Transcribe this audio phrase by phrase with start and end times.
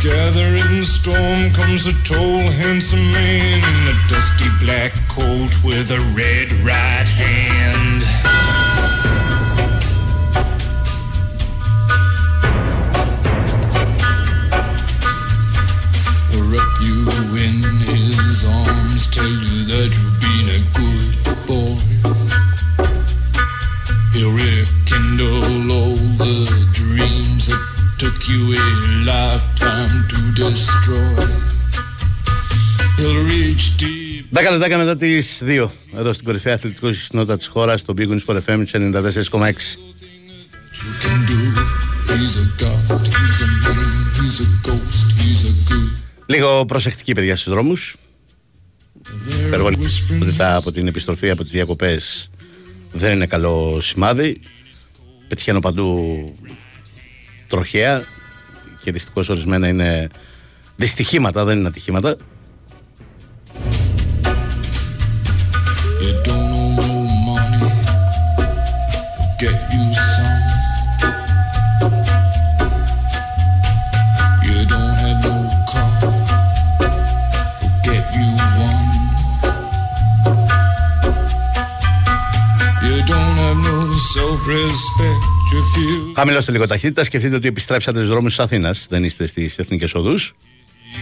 [0.00, 6.52] gathering storm comes a tall, handsome man in a dusty black coat with a red
[6.62, 8.02] right hand.
[16.50, 21.76] Wrap you in his arms, tell you that you've been a good boy.
[24.12, 28.77] He'll rekindle all the dreams that took you a
[34.32, 38.24] 10 λεπτά μετά τις 2 εδώ στην κορυφαία αθλητικού συχνότητα της χώρας, στο Big Wings
[38.26, 39.78] for FM 94,6.
[40.78, 41.38] you can do.
[42.10, 45.90] He's a god, he's a man, he's a ghost, he's a good.
[46.26, 47.96] Λίγο προσεκτική παιδιά στους δρόμους.
[49.46, 52.30] Υπερβολικά από την επιστροφή από τις διακοπές
[52.92, 54.40] δεν είναι καλό σημάδι.
[55.28, 56.24] Πετυχαίνω παντού
[57.48, 58.04] τροχέα
[58.82, 60.08] και δυστυχώς ορισμένα είναι
[60.80, 62.16] δυστυχήματα, δεν είναι ατυχήματα.
[66.00, 66.88] You don't owe no
[67.26, 67.62] money,
[69.40, 70.36] get you some.
[74.46, 75.36] You don't have no
[75.70, 75.92] car,
[77.86, 78.28] get you
[78.68, 78.88] one.
[82.86, 83.76] You don't have no
[84.14, 86.12] self-respect, you feel.
[86.14, 87.04] Χαμηλώστε λίγο ταχύτητα.
[87.04, 88.86] Σκεφτείτε ότι επιστρέψατε στους δρόμους της Αθήνας.
[88.90, 90.34] Δεν είστε στις εθνικές οδούς.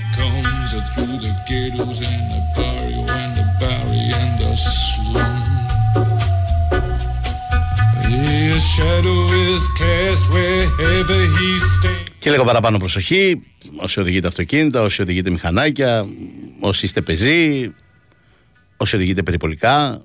[0.06, 5.36] He comes through the ghettos and the barrio and the barry and the slum.
[8.08, 12.10] His shadow is cast wherever he stands.
[12.18, 13.42] Και λίγο παραπάνω προσοχή.
[13.76, 16.06] Όσοι οδηγείτε αυτοκίνητα, όσοι οδηγείτε μηχανάκια,
[16.60, 17.74] όσοι είστε πεζοί,
[18.76, 20.02] όσοι οδηγείτε περιπολικά.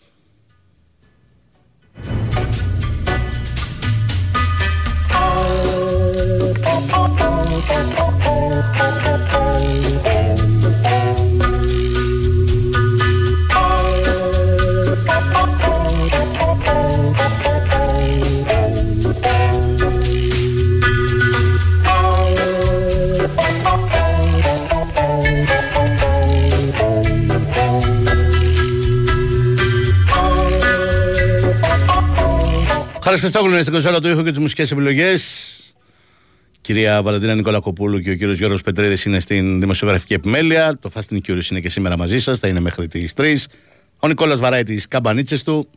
[33.20, 35.56] Χριστόγλου είναι στην κονσόλα του ήχου και τις μουσικές επιλογές.
[36.62, 40.78] Κυρία Βαλαντίνα Νικολακοπούλου και ο κύριος Γιώργος Πετρίδης είναι στην δημοσιογραφική επιμέλεια.
[40.82, 43.46] Το Fast and Curious είναι και σήμερα μαζί σας, θα είναι μέχρι τις 3.
[44.00, 45.70] Ο Νικόλας βαράει τι καμπανίτσες του.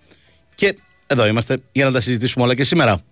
[0.54, 3.02] Και εδώ είμαστε για να τα συζητήσουμε όλα και σήμερα.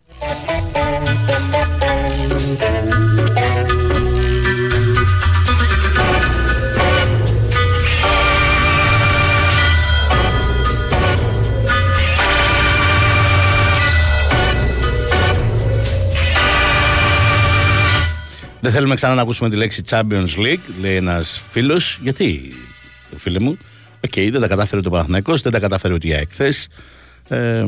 [18.72, 21.98] Δεν θέλουμε ξανά να ακούσουμε τη λέξη Champions League, λέει ένας φίλος.
[22.02, 22.52] Γιατί,
[23.16, 23.58] φίλε μου,
[24.04, 26.68] οκ, δεν τα κατάφερε το Παναθηναϊκός, δεν τα κατάφερε ούτε η ΑΕΚ χθες.
[27.28, 27.64] Ε,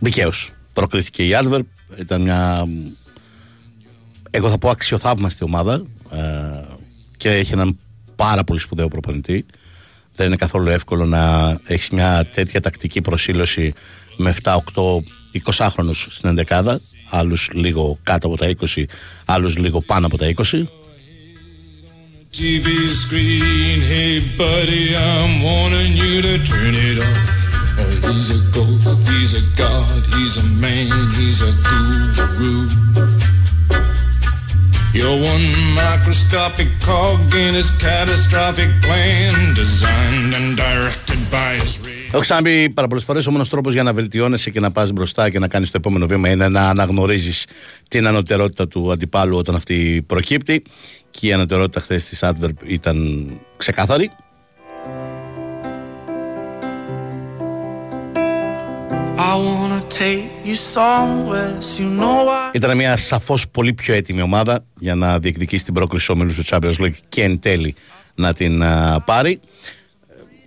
[0.00, 0.50] Δικαίως.
[0.72, 1.62] Προκλήθηκε η Αντβέρπ.
[1.98, 2.68] Ήταν μια.
[4.30, 5.82] Εγώ θα πω αξιοθαύμαστη ομάδα
[6.12, 6.18] ε,
[7.16, 7.78] και έχει έναν
[8.16, 9.46] πάρα πολύ σπουδαίο προπονητή.
[10.14, 13.72] Δεν είναι καθόλου εύκολο να έχεις μια τέτοια τακτική προσήλωση
[14.16, 14.56] με 7-8
[15.44, 16.80] 20χρονου στην ενδεκάδα.
[17.11, 18.83] Άλλου λίγο κάτω από τα 20,
[19.25, 20.63] άλλου λίγο πάνω από τα 20.
[22.39, 22.67] TV
[23.01, 27.19] screen, hey buddy, I'm warning you to turn it off.
[27.79, 32.55] Oh, he's a ghost, he's a god, he's a man, he's a guru.
[34.97, 35.47] You're one
[35.81, 42.00] microscopic cog in his catastrophic plan, designed and directed by his race.
[42.12, 45.30] Έχω ξαναπεί πάρα πολλέ φορές: Ο μόνος τρόπος για να βελτιώνεσαι και να πας μπροστά
[45.30, 47.46] και να κάνεις το επόμενο βήμα είναι να αναγνωρίζεις
[47.88, 50.62] την ανωτερότητα του αντιπάλου όταν αυτή προκύπτει.
[51.10, 54.10] Και η ανωτερότητα χθες της Adverb ήταν ξεκάθαρη.
[59.16, 64.22] I wanna take you somewhere, so you know I Ήταν μια σαφώς πολύ πιο έτοιμη
[64.22, 67.74] ομάδα για να διεκδικήσει την πρόκληση όμιλου του Champions League και εν τέλει
[68.14, 69.40] να την α, πάρει.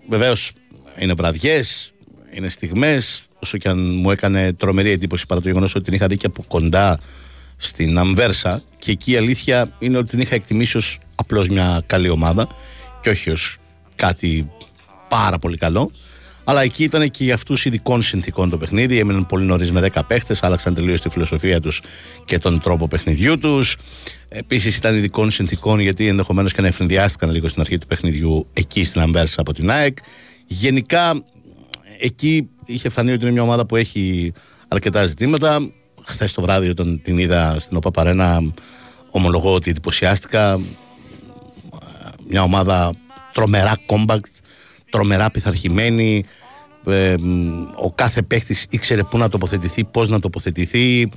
[0.10, 0.52] Βεβαίως
[1.00, 1.94] είναι βραδιές,
[2.32, 3.24] είναι στιγμές.
[3.40, 6.26] Όσο και αν μου έκανε τρομερή εντύπωση παρά το γεγονός ότι την είχα δει και
[6.26, 7.00] από κοντά
[7.58, 12.10] στην Αμβέρσα και εκεί η αλήθεια είναι ότι την είχα εκτιμήσει ως απλώς μια καλή
[12.10, 12.48] ομάδα
[13.02, 13.58] και όχι ως
[13.96, 14.50] κάτι
[15.08, 15.92] πάρα πολύ καλό.
[16.48, 19.00] Αλλά εκεί ήταν και για αυτούς ειδικών συνθήκων το παιχνίδι.
[19.00, 21.82] Έμειναν πολύ νωρίς με 10 παίχτες, άλλαξαν τελείως τη φιλοσοφία τους
[22.26, 23.78] και τον τρόπο παιχνιδιού τους.
[24.30, 28.84] Επίσης ήταν ειδικών συνθήκων γιατί ενδεχομένως και να εφηνδιάστηκαν λίγο στην αρχή του παιχνιδιού εκεί
[28.84, 29.98] στην Αμβέρσα από την ΑΕΚ.
[30.46, 31.24] Γενικά
[32.00, 34.34] εκεί είχε φανεί ότι είναι μια ομάδα που έχει
[34.68, 35.72] αρκετά ζητήματα.
[36.04, 38.54] Χθες το βράδυ, όταν την είδα στην ΟΠΑ Παρένα,
[39.10, 40.60] ομολογώ ότι εντυπωσιάστηκα.
[42.28, 42.92] μια ομάδα
[43.34, 44.30] τρομερά compact,
[44.90, 46.24] τρομερά πειθαρχημένη.
[46.88, 47.16] Ε,
[47.76, 51.10] ο κάθε παίχτης ήξερε πού να τοποθετηθεί, πώς να τοποθετηθεί.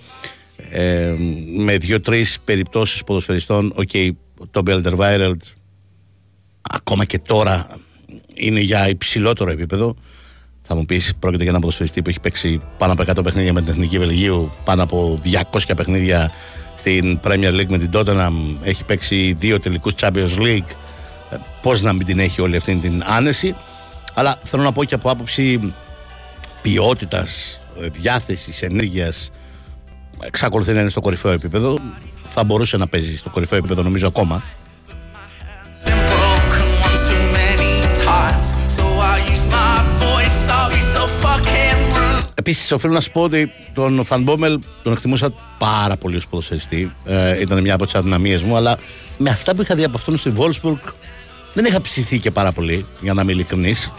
[0.70, 1.14] Ε,
[1.56, 4.10] με δύο-τρεις περιπτώσεις ποδοσφαιριστών, OK, okay,
[4.50, 5.32] το Belder
[6.70, 7.78] ακόμα και τώρα
[8.38, 9.96] είναι για υψηλότερο επίπεδο.
[10.60, 13.60] Θα μου πεις, πρόκειται για ένα ποδοσφαιριστή που έχει παίξει πάνω από 100 παιχνίδια με
[13.60, 15.20] την Εθνική Βελγίου, πάνω από
[15.52, 16.32] 200 παιχνίδια
[16.74, 18.32] στην Premier League με την Tottenham,
[18.62, 20.70] έχει παίξει δύο τελικούς Champions League.
[21.30, 23.54] Ε, Πώς να μην την έχει όλη αυτή την άνεση.
[24.14, 25.74] Αλλά θέλω να πω και από άποψη
[26.62, 29.30] ποιότητας, ε, διάθεσης, ενέργειας,
[30.20, 31.78] εξακολουθεί να είναι στο κορυφαίο επίπεδο.
[32.22, 34.42] Θα μπορούσε να παίζει στο κορυφαίο επίπεδο, νομίζω ακόμα.
[42.34, 46.92] Επίσης, οφείλω να σου πω ότι τον Φανμπόμελ τον εκτιμούσα πάρα πολύ ως ποδοσφαιριστή.
[47.04, 48.78] Ε, ήταν μια από τις αδυναμίες μου, αλλά
[49.18, 50.78] με αυτά που είχα δει από αυτόν στη Βόλσμπουργκ
[51.54, 53.92] δεν είχα ψηθεί και πάρα πολύ, για να είμαι ειλικρινής.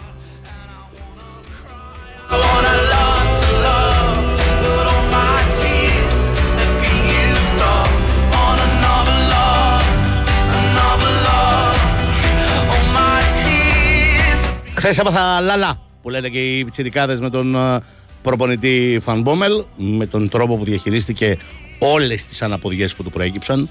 [14.74, 17.78] Χθες έπαθα λαλά που λένε και οι πιτσιρικάδες με τον ε,
[18.22, 21.38] προπονητή Φαν Μπόμελ με τον τρόπο που διαχειρίστηκε
[21.78, 23.68] όλες τις αναποδιές που του προέκυψαν.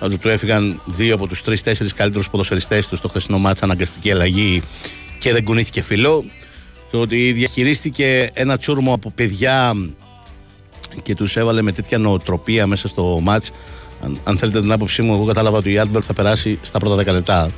[0.00, 4.62] Ότι του έφυγαν δύο από τους τρεις-τέσσερις καλύτερους ποδοσφαιριστές του στο χθεσινό μάτσα αναγκαστική αλλαγή
[5.18, 6.24] και δεν κουνήθηκε φιλό
[6.90, 9.72] το ότι διαχειρίστηκε ένα τσούρμο από παιδιά
[11.02, 13.50] και τους έβαλε με τέτοια νοοτροπία μέσα στο μάτς
[14.04, 17.02] αν, αν θέλετε την άποψή μου εγώ κατάλαβα ότι η Άντβερ θα περάσει στα πρώτα
[17.02, 17.50] 10 λεπτά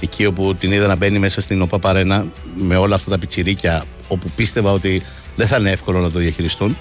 [0.00, 3.84] εκεί όπου την είδα να μπαίνει μέσα στην ΟΠΑ Παρένα με όλα αυτά τα πιτσιρίκια
[4.08, 5.02] όπου πίστευα ότι
[5.36, 6.76] δεν θα είναι εύκολο να το διαχειριστούν.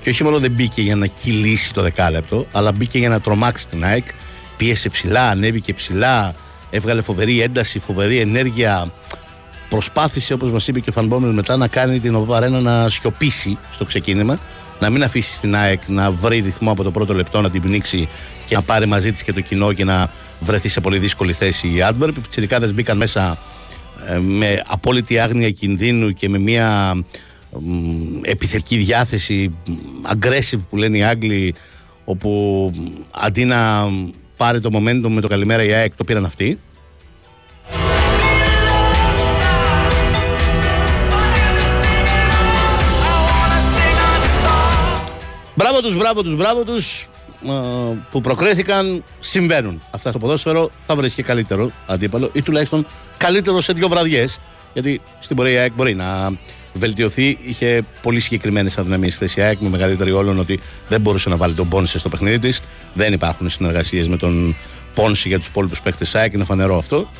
[0.00, 3.68] Και όχι μόνο δεν μπήκε για να κυλήσει το δεκάλεπτο αλλά μπήκε για να τρομάξει
[3.68, 4.04] την ΑΕΚ.
[4.56, 6.34] Πίεσε ψηλά, ανέβηκε ψηλά
[6.70, 8.92] έβγαλε φοβερή ένταση, φοβερή ενέργεια
[9.68, 13.58] προσπάθησε όπως μας είπε και ο Φανμπόμιλ μετά να κάνει την ΟΠΑ Παρένα να σιωπήσει
[13.72, 14.38] στο ξεκίνημα
[14.80, 18.08] να μην αφήσει την ΑΕΚ να βρει ρυθμό από το πρώτο λεπτό να την πνίξει
[18.46, 20.10] και να πάρει μαζί της και το κοινό και να
[20.40, 22.08] βρεθεί σε πολύ δύσκολη θέση η Adverb.
[22.08, 23.38] Οι πιτσιρικάδες μπήκαν μέσα
[24.08, 26.94] ε, με απόλυτη άγνοια κινδύνου και με μια
[28.22, 29.54] επιθετική διάθεση
[30.12, 31.54] aggressive που λένε οι Άγγλοι
[32.04, 32.72] όπου
[33.10, 33.88] αντί να
[34.36, 36.58] πάρει το momentum με το καλημέρα η ΑΕΚ το πήραν αυτοί
[45.58, 47.06] Μπράβο τους, μπράβο τους, μπράβο τους
[48.10, 49.82] που προκρέθηκαν συμβαίνουν.
[49.90, 54.40] Αυτά στο ποδόσφαιρο θα βρεις και καλύτερο αντίπαλο ή τουλάχιστον καλύτερο σε δύο βραδιές
[54.72, 56.32] γιατί στην πορεία ΑΕΚ μπορεί να
[56.72, 57.38] βελτιωθεί.
[57.42, 61.54] Είχε πολύ συγκεκριμένες αδυναμίες στη θέση ΑΕΚ με μεγαλύτερη όλων ότι δεν μπορούσε να βάλει
[61.54, 62.60] τον Πόνσε στο παιχνίδι της.
[62.94, 64.56] Δεν υπάρχουν συνεργασίες με τον
[64.94, 67.10] Πόνσε για τους υπόλοιπους παίκτες ΑΕΚ, είναι φανερό αυτό.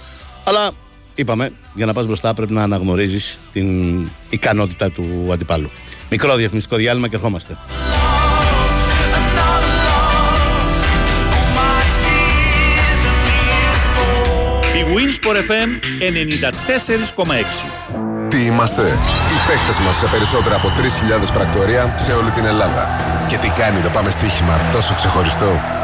[0.45, 0.71] Αλλά
[1.15, 3.99] είπαμε, για να πας μπροστά πρέπει να αναγνωρίζεις την
[4.31, 5.71] ικανότητα του αντιπάλου.
[6.11, 7.57] Μικρό διαφημιστικό διάλειμμα και ερχόμαστε.
[15.19, 15.69] Winsport FM
[16.01, 17.89] 94,6
[18.29, 20.73] τι είμαστε, οι παίχτε μας σε περισσότερα από 3.000
[21.33, 22.89] πρακτορία σε όλη την Ελλάδα.
[23.29, 25.61] Και τι κάνει το πάμε στοίχημα τόσο ξεχωριστό,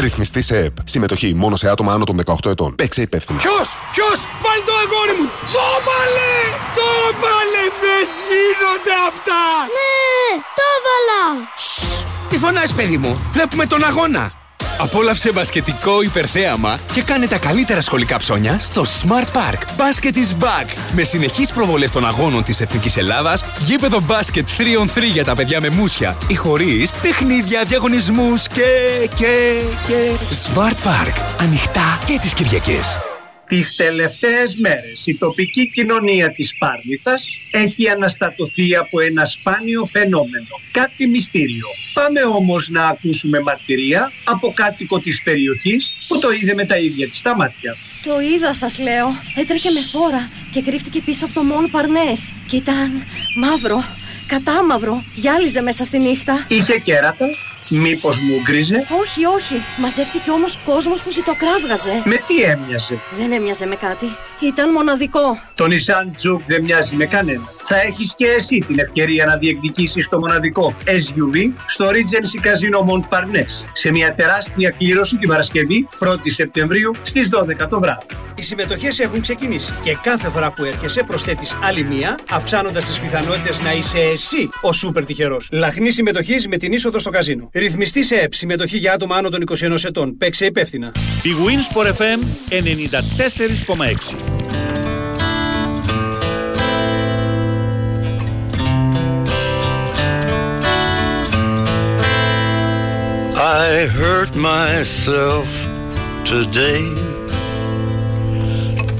[0.00, 0.76] Ρυθμιστή σε ΕΠ.
[0.84, 2.74] Συμμετοχή μόνο σε άτομα άνω των 18 ετών.
[2.74, 3.38] Παίξε υπεύθυνο.
[3.38, 3.68] Ποιος!
[3.92, 4.18] Ποιος!
[4.42, 5.26] Βάλει το αγόρι μου!
[5.54, 6.34] Το βάλε!
[6.78, 6.88] Το
[7.22, 7.64] βάλε!
[7.82, 9.42] Δεν γίνονται αυτά!
[9.76, 10.42] Ναι!
[10.58, 11.22] Το βάλα!
[12.28, 13.20] Τι φωνάζει, παιδί μου!
[13.32, 14.37] Βλέπουμε τον αγώνα!
[14.78, 19.58] Απόλαυσε μπασκετικό υπερθέαμα και κάνε τα καλύτερα σχολικά ψώνια στο Smart Park.
[19.58, 20.66] Basket is back!
[20.94, 25.34] Με συνεχείς προβολές των αγώνων της Εθνικής Ελλάδας, γήπεδο μπάσκετ 3 on 3 για τα
[25.34, 28.62] παιδιά με μουσια ή χωρίς, παιχνίδια, διαγωνισμούς και...
[29.14, 29.60] και...
[29.86, 30.10] και...
[30.46, 31.22] Smart Park.
[31.40, 33.07] Ανοιχτά και τις Κυριακές.
[33.48, 41.06] Τις τελευταίες μέρες η τοπική κοινωνία της Πάρνηθας έχει αναστατωθεί από ένα σπάνιο φαινόμενο, κάτι
[41.06, 41.66] μυστήριο.
[41.94, 47.08] Πάμε όμως να ακούσουμε μαρτυρία από κάτοικο της περιοχής που το είδε με τα ίδια
[47.08, 47.76] της τα μάτια.
[48.02, 49.22] Το είδα σας λέω.
[49.36, 52.32] Έτρεχε με φόρα και κρύφτηκε πίσω από το μόνο Παρνές.
[52.46, 53.84] Και ήταν μαύρο,
[54.26, 56.46] κατάμαυρο, γυάλιζε μέσα στη νύχτα.
[56.48, 57.26] Είχε κέρατα,
[57.68, 59.62] Μήπως μου γκρίζε; Όχι, όχι.
[59.78, 62.02] Μαζεύτηκε όμως κόσμος που ζητοκράβγαζε.
[62.04, 64.06] Με τι έμοιαζε; Δεν έμοιαζε με κάτι.
[64.40, 65.40] Ήταν μοναδικό.
[65.54, 67.42] Το Nissan Juke δεν μοιάζει με κανένα.
[67.70, 73.68] Θα έχεις και εσύ την ευκαιρία να διεκδικήσεις το μοναδικό SUV στο Regency Casino Montparnasse
[73.72, 77.30] σε μια τεράστια κλήρωση την Παρασκευή 1η Σεπτεμβρίου στις
[77.62, 78.06] 12 το βράδυ.
[78.34, 83.60] Οι συμμετοχές έχουν ξεκινήσει και κάθε φορά που έρχεσαι προσθέτεις άλλη μία, αυξάνοντας τις πιθανότητες
[83.60, 85.48] να είσαι εσύ ο σούπερ τυχερός.
[85.52, 87.50] Λαχνή συμμετοχής με την είσοδο στο καζίνο.
[87.52, 90.16] Ρυθμιστή σε ΕΠ, συμμετοχή για άτομα άνω των 21 ετών.
[90.16, 90.92] Παίξε υπεύθυνα.
[91.22, 94.77] Η Winsport FM 94,6.
[103.50, 105.48] I hurt myself
[106.32, 106.84] today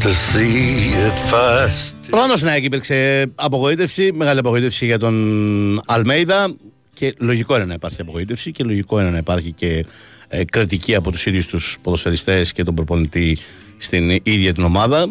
[0.02, 6.54] to see if I still Προφανώ να υπήρξε απογοήτευση, μεγάλη απογοήτευση για τον Αλμέιδα
[6.92, 9.86] και λογικό είναι να υπάρχει απογοήτευση και λογικό είναι να υπάρχει και
[10.28, 13.38] ε, κριτική από τους ίδιους τους ποδοσφαιριστές και τον προπονητή
[13.78, 15.06] στην ίδια την ομάδα.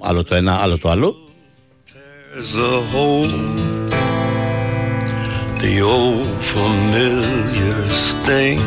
[0.00, 1.16] Άλλο το ένα, άλλο το άλλο.
[2.34, 3.99] There's a hole,
[5.60, 8.60] the old familiar sting.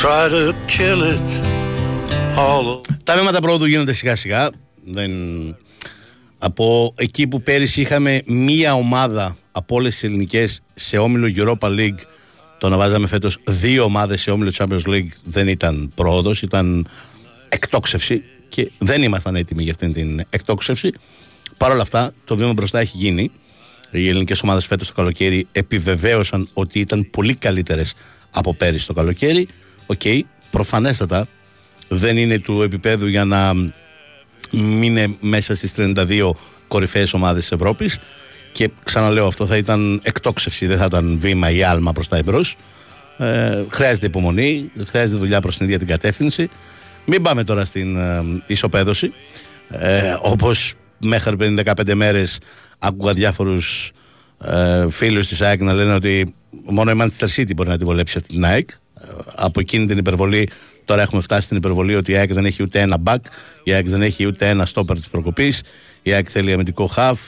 [0.00, 1.28] Try to kill it
[2.36, 2.80] all.
[3.04, 4.50] Τα βήματα πρόοδου γίνονται σιγά σιγά.
[4.84, 5.12] Δεν...
[6.38, 11.98] Από εκεί που πέρυσι είχαμε μία ομάδα από όλες τις ελληνικές σε όμιλο Europa League,
[12.58, 16.88] το να βάζαμε φέτος δύο ομάδες σε όμιλο Champions League δεν ήταν πρόοδος, ήταν
[17.48, 20.92] εκτόξευση και δεν ήμασταν έτοιμοι για αυτήν την εκτόξευση.
[21.56, 23.30] Παρ' όλα αυτά, το βήμα μπροστά έχει γίνει.
[23.90, 27.94] Οι ελληνικές ομάδες φέτος το καλοκαίρι επιβεβαίωσαν ότι ήταν πολύ καλύτερες
[28.30, 29.48] από πέρυσι το καλοκαίρι.
[29.86, 30.00] Οκ,
[30.50, 31.26] προφανέστατα
[31.88, 33.54] δεν είναι του επίπεδου για να
[34.52, 36.30] μην είναι μέσα στις 32
[36.68, 37.98] κορυφαίες ομάδες της Ευρώπης
[38.52, 42.56] και ξαναλέω αυτό θα ήταν εκτόξευση, δεν θα ήταν βήμα ή άλμα προς τα εμπρός.
[43.18, 46.50] Ε, χρειάζεται υπομονή, χρειάζεται δουλειά προς την ίδια την κατεύθυνση.
[47.04, 49.12] Μην πάμε τώρα στην ε, ισοπαίδωση.
[49.68, 52.38] Ε, όπως μέχρι πριν 15 μέρες
[52.78, 53.92] άκουγα διάφορους
[54.44, 58.16] ε, φίλους της ΑΕΚ να λένε ότι μόνο η Manchester City μπορεί να τη βολέψει
[58.16, 58.70] αυτή την ΑΕΚ.
[58.70, 60.48] Ε, από εκείνη την υπερβολή
[60.88, 63.18] Τώρα έχουμε φτάσει στην υπερβολή ότι η ΑΕΚ δεν έχει ούτε ένα back,
[63.64, 65.62] η ΑΕΚ δεν έχει ούτε ένα στόπερ της προκοπής,
[66.02, 67.20] η ΑΕΚ θέλει αμυντικό χαφ,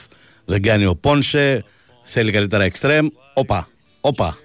[0.45, 1.63] δεν κάνει ο Πόνσε,
[2.03, 3.07] θέλει καλύτερα εξτρέμ.
[3.33, 3.67] Όπα,
[4.01, 4.37] όπα.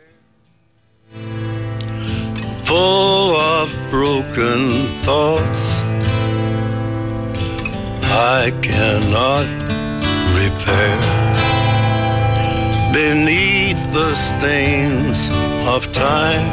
[2.64, 4.62] Full of broken
[5.04, 5.86] thoughts.
[8.09, 9.47] I cannot
[10.41, 10.99] repair.
[12.93, 15.29] Beneath the stains
[15.75, 16.49] of time,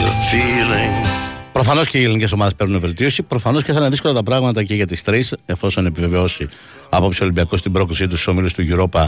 [0.00, 1.12] the feelings
[1.52, 3.22] Προφανώς και οι ελληνικές ομάδες παίρνουν βελτίωση.
[3.22, 6.48] Προφανώς και θα είναι δύσκολα τα πράγματα και για τις τρεις, εφόσον επιβεβαιώσει
[6.88, 9.06] απόψε ο Ολυμπιακός την πρόκλησή του στους ομίλους του Europa.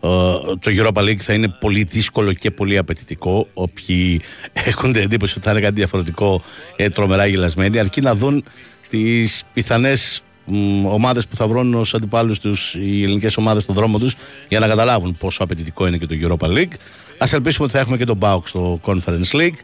[0.00, 0.08] Ε,
[0.58, 3.46] το Europa League θα είναι πολύ δύσκολο και πολύ απαιτητικό.
[3.54, 4.20] Όποιοι
[4.70, 6.42] έχουν την εντύπωση ότι θα είναι κάτι διαφορετικό,
[6.76, 8.44] ε, τρομερά γελασμένοι, αρκεί να δουν
[8.92, 10.22] τις πιθανές
[10.88, 14.14] ομάδες που θα βρουν ως αντιπάλους τους οι ελληνικές ομάδες στον δρόμο τους
[14.48, 16.72] για να καταλάβουν πόσο απαιτητικό είναι και το Europa League.
[17.18, 19.58] Α ελπίσουμε ότι θα έχουμε και τον Μπάουκ στο Conference League.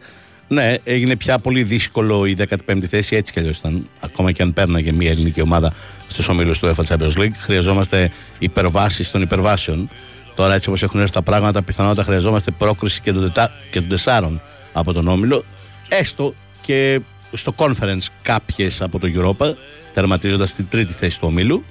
[0.49, 3.89] Ναι, έγινε πια πολύ δύσκολο η 15η θέση, έτσι κι αλλιώς ήταν.
[4.01, 5.73] Ακόμα και αν παίρναγε μια ελληνική ομάδα
[6.09, 9.91] στους ομίλους του UEFA Champions League, χρειαζόμαστε υπερβάσεις των υπερβάσεων.
[10.35, 13.89] Τώρα, έτσι όπως έχουν έρθει τα πράγματα, πιθανότατα χρειαζόμαστε πρόκριση και των, τετά, και των
[13.89, 14.41] τεσσάρων
[14.73, 15.45] από τον όμιλο.
[15.89, 17.01] Έστω και
[17.33, 19.55] στο conference κάποιες από το Europa,
[19.95, 21.65] τερματίζοντας την τρίτη θέση του ομίλου.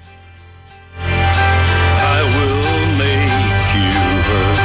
[2.18, 3.92] I will make you
[4.28, 4.58] hurt.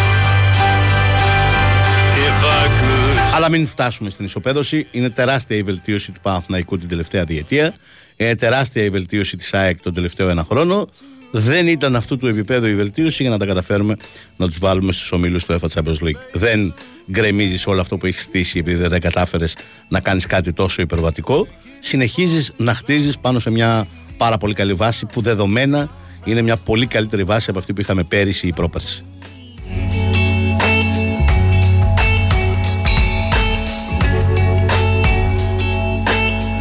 [2.26, 4.86] If I could Αλλά μην φτάσουμε στην ισοπαίδωση.
[4.90, 7.74] Είναι τεράστια η βελτίωση του Παναθηναϊκού την τελευταία διετία.
[8.16, 10.88] Είναι τεράστια η βελτίωση της ΑΕΚ τον τελευταίο ένα χρόνο.
[11.34, 13.96] Δεν ήταν αυτού του επίπεδου η βελτίωση για να τα καταφέρουμε
[14.36, 16.20] να τους βάλουμε στους ομίλους του UEFA Champions League.
[16.32, 16.74] Δεν
[17.10, 19.56] γκρεμίζεις όλο αυτό που έχεις στήσει επειδή δεν κατάφερες
[19.88, 21.46] να κάνεις κάτι τόσο υπερβατικό.
[21.80, 25.90] Συνεχίζεις να χτίζεις πάνω σε μια πάρα πολύ καλή βάση που δεδομένα
[26.24, 29.04] είναι μια πολύ καλύτερη βάση από αυτή που είχαμε πέρυσι ή πρόπερσι.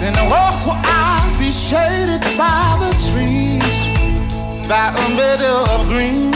[0.01, 3.75] Then I walk where I'll be shaded by the trees,
[4.69, 6.31] by a meadow of green,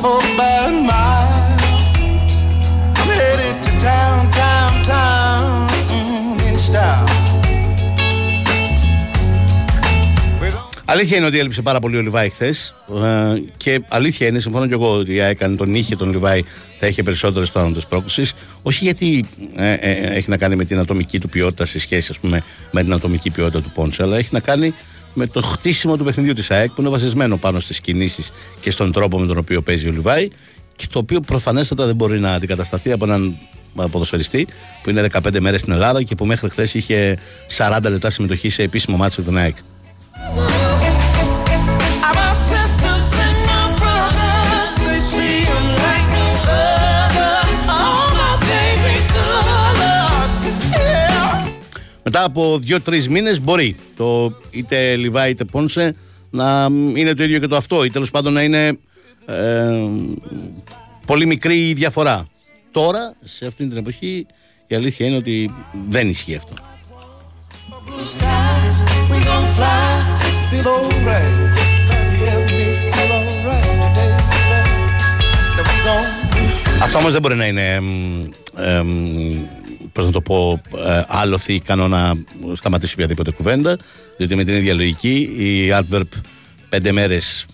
[0.00, 1.19] for by mile.
[10.90, 12.74] Αλήθεια είναι ότι έλειψε πάρα πολύ ο Λιβάη χθες.
[13.56, 16.42] και αλήθεια είναι, συμφωνώ και εγώ ότι έκανε τον είχε τον Λιβάη
[16.78, 18.32] θα είχε περισσότερες θάνοντε πρόκλησης.
[18.62, 19.24] Όχι γιατί
[19.56, 22.82] ε, ε, έχει να κάνει με την ατομική του ποιότητα σε σχέση ας πούμε, με
[22.82, 24.74] την ατομική ποιότητα του Πόντσε, αλλά έχει να κάνει
[25.14, 28.92] με το χτίσιμο του παιχνιδιού της ΑΕΚ που είναι βασισμένο πάνω στις κινήσεις και στον
[28.92, 30.28] τρόπο με τον οποίο παίζει ο Λιβάη
[30.76, 33.38] και το οποίο προφανέστατα δεν μπορεί να αντικατασταθεί από έναν
[33.90, 34.46] ποδοσφαιριστή
[34.82, 37.18] που είναι 15 μέρες στην Ελλάδα και που μέχρι χθες είχε
[37.56, 39.56] 40 λεπτά συμμετοχή σε επίσημο μάτσο με τον ΑΕΚ.
[52.12, 55.94] Μετά από δύο-τρεις μήνες μπορεί το είτε Λιβά είτε Πόνσε
[56.30, 58.78] να είναι το ίδιο και το αυτό ή τέλος πάντων να είναι
[59.26, 59.72] ε,
[61.06, 62.28] πολύ μικρή η διαφορά.
[62.70, 64.26] Τώρα, σε αυτή την εποχή,
[64.66, 65.54] η αλήθεια είναι ότι
[65.88, 66.54] δεν ισχύει αυτό.
[76.82, 77.80] Αυτό όμως δεν μπορεί να είναι
[78.56, 78.82] ε,
[79.92, 82.12] πώς να το πω, ε, άλοθη ικανό να
[82.52, 83.76] σταματήσει οποιαδήποτε κουβέντα,
[84.16, 86.08] διότι με την ίδια λογική η Adverb
[86.68, 87.46] πέντε μέρες,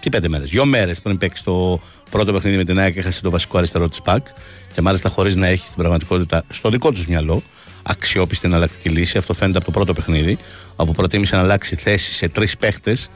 [0.00, 3.30] τι πέντε μέρες, δυο μέρες πριν παίξει το πρώτο παιχνίδι με την ΑΕΚ έχασε το
[3.30, 4.26] βασικό αριστερό της ΠΑΚ
[4.74, 7.42] και μάλιστα χωρίς να έχει στην πραγματικότητα στο δικό τους μυαλό
[7.82, 9.18] αξιόπιστη εναλλακτική λύση.
[9.18, 10.38] Αυτό φαίνεται από το πρώτο παιχνίδι,
[10.76, 13.10] όπου προτίμησε να αλλάξει θέση σε τρεις παίχτες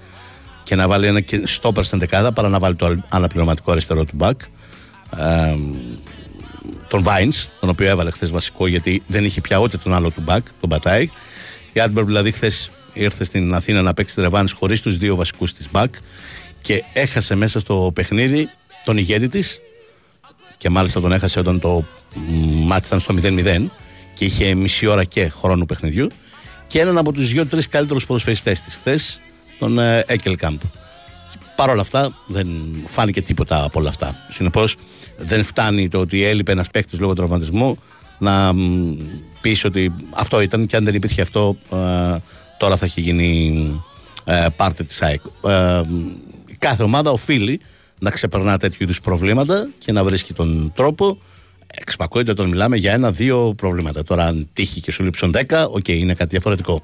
[0.64, 4.40] και να βάλει ένα στόπερ στην δεκάδα παρά να βάλει το αναπληρωματικό αριστερό του μπακ.
[5.16, 5.54] Ε,
[6.88, 10.20] τον Βάιν, τον οποίο έβαλε χθες βασικό γιατί δεν είχε πια ούτε τον άλλο του
[10.20, 11.08] μπακ, τον Μπατάι.
[11.72, 15.52] Η Άντμπερ δηλαδή χθες ήρθε στην Αθήνα να παίξει τη Ρεβάνη χωρίς τους δύο βασικούς
[15.52, 15.94] της μπακ
[16.62, 18.48] και έχασε μέσα στο παιχνίδι
[18.84, 19.60] τον ηγέτη της
[20.56, 21.84] και μάλιστα τον έχασε όταν το
[22.64, 23.66] μάτι ήταν στο 0-0
[24.14, 26.08] και είχε μισή ώρα και χρόνου παιχνιδιού
[26.68, 29.20] και έναν από τους δύο-τρεις καλύτερους ποδοσφαιριστέ της χθες,
[29.58, 30.60] τον Έκελκαμπ.
[31.56, 32.48] Παρ' όλα αυτά δεν
[32.86, 34.26] φάνηκε τίποτα από όλα αυτά.
[34.30, 34.76] Συνεπώς
[35.16, 37.78] δεν φτάνει το ότι έλειπε ένας παίκτης λόγω τραυματισμού
[38.18, 38.52] να
[39.40, 41.76] πεις ότι αυτό ήταν και αν δεν υπήρχε αυτό ε,
[42.58, 43.82] τώρα θα έχει γίνει
[44.24, 45.20] ε, πάρτε της ΑΕΚ.
[45.46, 45.80] Ε,
[46.58, 47.60] κάθε ομάδα οφείλει
[47.98, 51.18] να ξεπερνά τέτοιου είδους προβλήματα και να βρίσκει τον τρόπο.
[51.80, 54.02] Εξυπακούεται όταν μιλάμε για ένα-δύο προβλήματα.
[54.02, 56.82] Τώρα, αν τύχει και σου λείψουν 10, οκ, είναι κάτι διαφορετικό.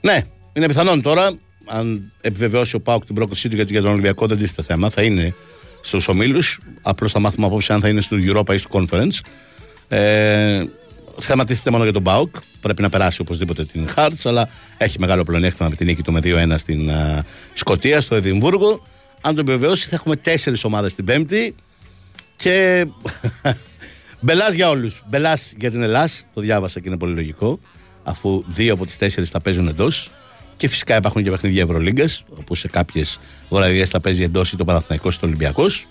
[0.00, 0.20] Ναι,
[0.52, 1.30] είναι πιθανόν τώρα,
[1.66, 5.02] αν επιβεβαιώσει ο Πάουκ την πρόκλησή του γιατί για τον Ολυμπιακό δεν τίθεται θέμα, θα
[5.02, 5.34] είναι
[5.82, 6.60] στους ομίλους.
[6.82, 9.18] Απλώς θα μάθουμε απόψε αν θα είναι στο Europa ή στο Conference.
[9.88, 10.62] Ε,
[11.18, 12.34] θέμα τίθεται μόνο για τον Πάουκ.
[12.60, 16.20] Πρέπει να περάσει οπωσδήποτε την Χάρτς, αλλά έχει μεγάλο πλεονέκτημα με την νίκη του με
[16.24, 17.20] 2-1 στην uh,
[17.54, 18.86] Σκωτία, στο Εδιμβούργο.
[19.20, 21.54] Αν το επιβεβαιώσει, θα έχουμε τέσσερις ομάδες την Πέμπτη.
[22.36, 22.86] Και
[24.20, 25.02] μπελάς για όλους.
[25.08, 27.60] Μπελάς για την Ελλάδα, το διάβασα και είναι πολύ λογικό.
[28.02, 30.10] Αφού δύο από τις τέσσερις θα παίζουν εντός.
[30.56, 34.64] Και φυσικά υπάρχουν και παιχνίδια Ευρωλίγκας, όπου σε κάποιες βραδιές θα παίζει εντός ή το
[34.64, 35.86] Παναθηναϊκός ή το Ολυμπιακός.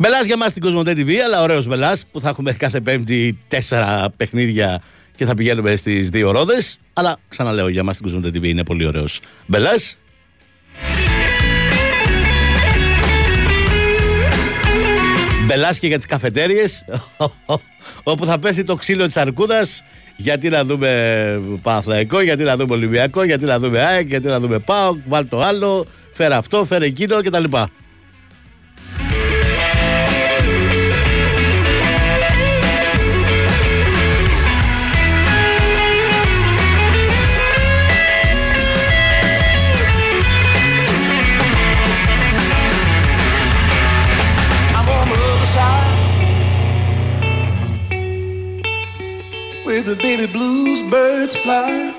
[0.00, 4.10] Μπελάς για μας στην Cosmote TV, αλλά ωραίος Μπελάς που θα έχουμε κάθε πέμπτη τέσσερα
[4.16, 4.82] παιχνίδια
[5.14, 6.78] και θα πηγαίνουμε στις δύο ρόδες.
[6.92, 9.96] Αλλά ξαναλέω για μας στην Cosmote TV είναι πολύ ωραίος Μπελάς.
[15.46, 16.84] Μπελάς και για τις καφετέριες
[18.02, 19.82] όπου θα πέσει το ξύλο της αρκούδας
[20.16, 24.58] γιατί να δούμε Παναθηναϊκό, γιατί να δούμε Ολυμπιακό, γιατί να δούμε ΑΕΚ, γιατί να δούμε
[24.58, 27.44] ΠΑΟΚ, βάλ το άλλο, φέρε αυτό, φέρε εκείνο κτλ.
[49.80, 51.94] Where the baby blues birds fly.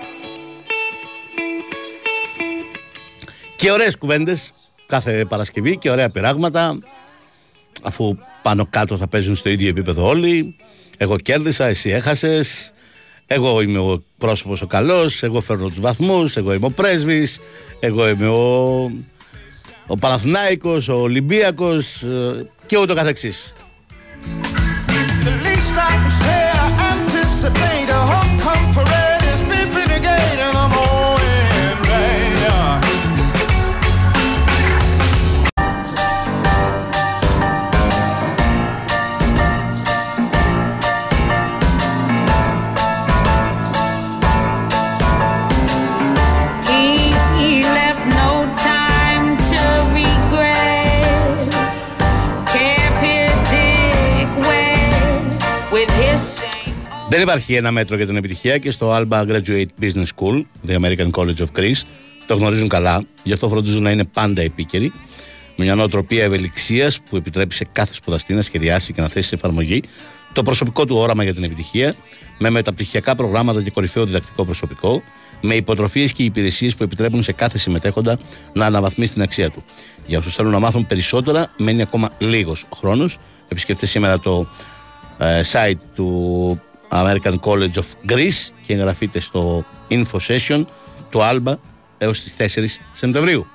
[3.56, 4.52] Και ωραίες κουβέντες
[4.86, 6.78] κάθε Παρασκευή και ωραία πειράγματα
[7.84, 10.56] αφού πάνω κάτω θα παίζουν στο ίδιο επίπεδο όλοι.
[10.98, 12.74] Εγώ κέρδισα, εσύ έχασες.
[13.28, 17.40] Εγώ είμαι ο πρόσωπος ο καλός, εγώ φέρνω τους βαθμούς, εγώ είμαι ο πρέσβης,
[17.80, 18.84] εγώ είμαι ο,
[19.88, 23.54] ο Παναθηνάικος, ο Ολυμπίακος ε, και ούτω καθεξής.
[27.44, 27.81] a thing.
[57.12, 61.10] Δεν υπάρχει ένα μέτρο για την επιτυχία και στο Alba Graduate Business School, the American
[61.12, 61.82] College of Greece,
[62.28, 64.94] το γνωρίζουν καλά, γι' αυτό φροντίζουν να είναι πάντα επίκαιροι,
[65.56, 69.36] με μια νοοτροπία ευελιξίας που επιτρέπει σε κάθε σπουδαστή να σχεδιάσει και να θέσει σε
[69.36, 69.84] εφαρμογή
[70.34, 71.96] το προσωπικό του όραμα για την επιτυχία,
[72.38, 75.02] με μεταπτυχιακά προγράμματα και κορυφαίο διδακτικό προσωπικό,
[75.42, 78.20] με υποτροφίες και υπηρεσίες που επιτρέπουν σε κάθε συμμετέχοντα
[78.54, 79.64] να αναβαθμίσει την αξία του.
[80.06, 83.18] Για όσους θέλουν να μάθουν περισσότερα, μένει ακόμα λίγος χρόνος.
[83.48, 84.48] Επισκεφτείτε σήμερα το
[85.18, 90.66] ε, site του American College of Greece και εγγραφείτε στο Info Session
[91.10, 91.54] του Alba
[91.98, 93.48] έως τις 4 Σεπτεμβρίου.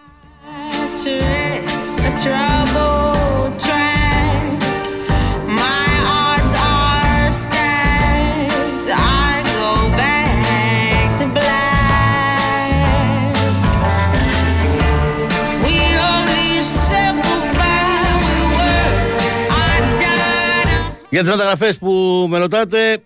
[21.09, 23.03] Για τις μεταγραφές που με ρωτάτε,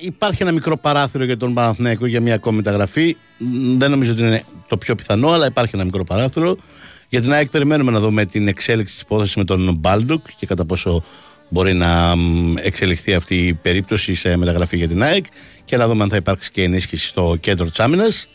[0.00, 3.16] υπάρχει ένα μικρό παράθυρο για τον Παναθηναϊκό για μια ακόμη μεταγραφή.
[3.76, 6.56] Δεν νομίζω ότι είναι το πιο πιθανό, αλλά υπάρχει ένα μικρό παράθυρο.
[7.08, 10.64] Για την ΑΕΚ περιμένουμε να δούμε την εξέλιξη της υπόθεσης με τον Μπάλντοκ και κατά
[10.64, 11.04] πόσο
[11.48, 12.14] μπορεί να
[12.62, 15.24] εξελιχθεί αυτή η περίπτωση σε μεταγραφή για την ΑΕΚ
[15.64, 18.28] και να δούμε αν θα υπάρξει και ενίσχυση στο κέντρο της άμυνας.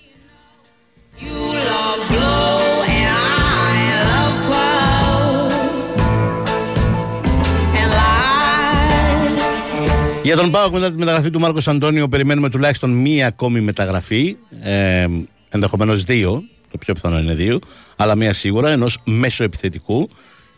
[10.30, 14.38] Για τον Πάοκ μετά τη μεταγραφή του Μάρκος Αντώνιο περιμένουμε τουλάχιστον μία ακόμη μεταγραφή.
[14.62, 15.08] Ε,
[15.50, 16.44] Ενδεχομένως δύο.
[16.72, 17.60] Το πιο πιθανό είναι δύο.
[17.96, 20.10] Αλλά μία σίγουρα ενός μέσο επιθετικού.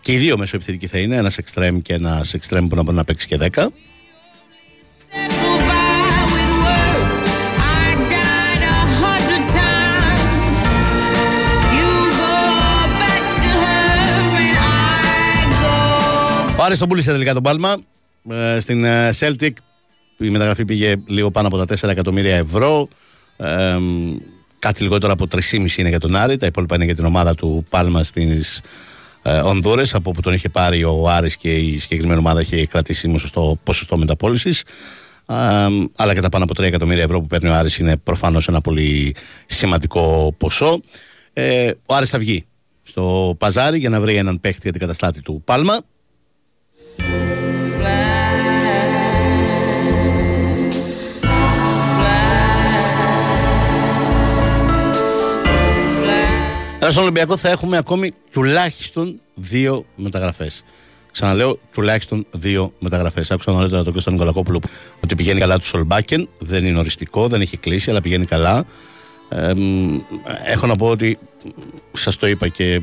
[0.01, 1.15] Και οι δύο μέσο επιθετικοί θα είναι.
[1.15, 3.69] Ένας εξτρέμ και ένας εξτρέμ που να μπορεί να παίξει και δέκα.
[16.57, 17.75] Ο Άρης τον πούλησε τελικά τον Πάλμα.
[18.29, 19.51] Ε, στην ε, Celtic
[20.17, 22.87] η μεταγραφή πήγε λίγο πάνω από τα 4 εκατομμύρια ευρώ.
[23.37, 23.77] Ε,
[24.59, 26.37] κάτι λιγότερο από 3,5 είναι για τον Άρη.
[26.37, 28.61] Τα υπόλοιπα είναι για την ομάδα του Πάλμα στις
[29.21, 33.17] ε, Ονδούρες, από όπου τον είχε πάρει ο Άρης και η συγκεκριμένη ομάδα είχε κρατήσει
[33.17, 34.63] στο ποσοστό μεταπόλησης.
[35.25, 38.47] Ε, αλλά και τα πάνω από 3 εκατομμύρια ευρώ που παίρνει ο Άρης είναι προφανώς
[38.47, 40.81] ένα πολύ σημαντικό ποσό.
[41.33, 42.45] Ε, ο Άρης θα βγει
[42.83, 45.77] στο παζάρι για να βρει έναν παίχτη για την καταστάτη του Πάλμα.
[56.91, 60.63] Στον Ολυμπιακό θα έχουμε ακόμη τουλάχιστον δύο μεταγραφές.
[61.11, 63.31] Ξαναλέω, τουλάχιστον δύο μεταγραφές.
[63.31, 64.59] Άκουσα νωρίτερα τον Κώστα Νικολακόπουλο
[65.03, 66.29] ότι πηγαίνει καλά του Σολμπάκεν.
[66.39, 68.65] Δεν είναι οριστικό, δεν έχει κλείσει, αλλά πηγαίνει καλά.
[69.29, 69.51] Ε,
[70.45, 71.17] έχω να πω ότι
[71.91, 72.81] σας το είπα και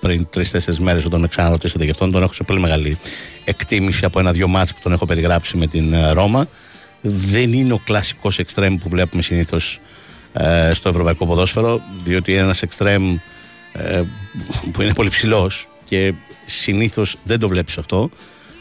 [0.00, 2.98] πριν τρει-τέσσερι μέρες όταν με ξαναρωτήσατε γι' αυτόν, τον έχω σε πολύ μεγάλη
[3.44, 6.48] εκτίμηση από ένα-δυο μάτς που τον έχω περιγράψει με την ε, Ρώμα.
[7.00, 9.80] Δεν είναι ο κλασικός εξτρέμ που βλέπουμε συνήθως
[10.32, 13.16] ε, στο ευρωπαϊκό ποδόσφαιρο, διότι είναι ένας εξτρέμ
[13.78, 14.02] ε,
[14.72, 16.12] που είναι πολύ ψηλός και
[16.46, 18.10] συνήθως δεν το βλέπεις αυτό.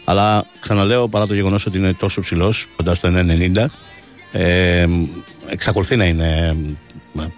[0.04, 3.71] Αλλά ξαναλέω, παρά το γεγονός ότι είναι τόσο ψηλός, κοντά στο 1,90,
[4.32, 4.88] ε,
[5.47, 6.56] εξακολουθεί να είναι.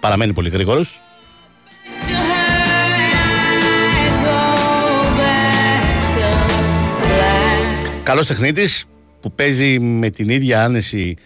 [0.00, 1.00] παραμένει πολύ γρήγορος.
[8.02, 8.84] Καλός τεχνίτης
[9.20, 11.16] που παίζει με την ίδια άνεση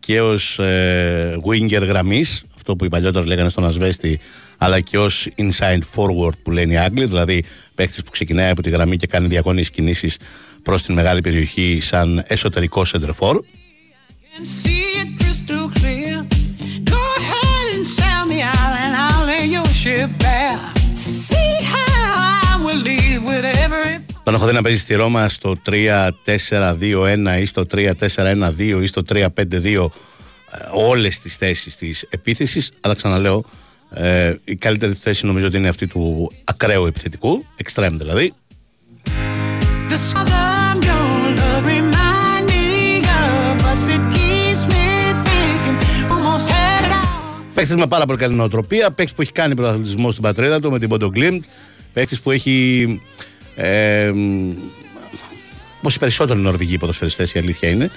[0.00, 4.20] και ως ε, winger γραμμής αυτό που οι παλιότεροι λέγανε στον Ασβέστη
[4.58, 8.70] αλλά και ως inside forward που λένε οι Άγγλοι, δηλαδή παίχτη που ξεκινάει από τη
[8.70, 10.16] γραμμή και κάνει διαγώνιε κινήσεις
[10.62, 13.40] προς την μεγάλη περιοχή σαν εσωτερικό σεντρεφόρ.
[24.24, 29.26] Τον έχω δει να παίζει στη Ρώμα στο 3-4-2-1 ή στο 3-4-1-2 ή στο 3-5-2
[29.64, 29.76] ε,
[30.72, 32.72] όλες τις θέσεις της επίθεσης.
[32.80, 33.44] Αλλά ξαναλέω
[33.94, 38.32] ε, η καλύτερη θέση νομίζω ότι είναι αυτή του ακραίου επιθετικού, extreme δηλαδή.
[47.54, 50.78] Παίχτης με πάρα πολύ καλή νοοτροπία, παίχτης που έχει κάνει πρωταθλητισμό στην πατρίδα του με
[50.78, 51.42] την Ποντογκλίμπ,
[51.92, 53.00] παίχτης που έχει.
[53.56, 54.12] Ε,
[55.78, 57.90] Όπω οι περισσότεροι Νορβηγοί ποδοσφαιριστές η αλήθεια είναι.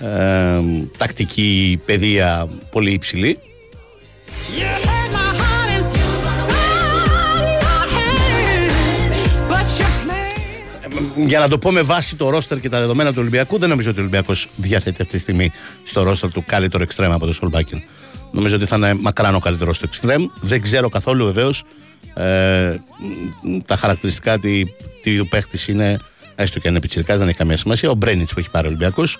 [0.00, 0.60] Ε,
[0.96, 3.38] τακτική παιδεία πολύ υψηλή.
[11.26, 13.90] Για να το πω με βάση το ρόστερ και τα δεδομένα του Ολυμπιακού, δεν νομίζω
[13.90, 15.52] ότι ο Ολυμπιακός διαθέτει αυτή τη στιγμή
[15.82, 17.82] στο ρόστερ του καλύτερο εξτρέμ από το Σολμπάκιν.
[18.30, 20.26] Νομίζω ότι θα είναι μακράν ο καλύτερος του εξτρέμ.
[20.40, 21.64] Δεν ξέρω καθόλου βεβαίως
[22.14, 22.74] ε,
[23.66, 24.62] τα χαρακτηριστικά τι,
[25.02, 25.98] τι παίχτης είναι,
[26.34, 27.90] έστω και αν είναι πιτσυρικά, δεν έχει καμία σημασία.
[27.90, 29.18] Ο Μπρένιτς που έχει πάρει ο Ολυμπιακός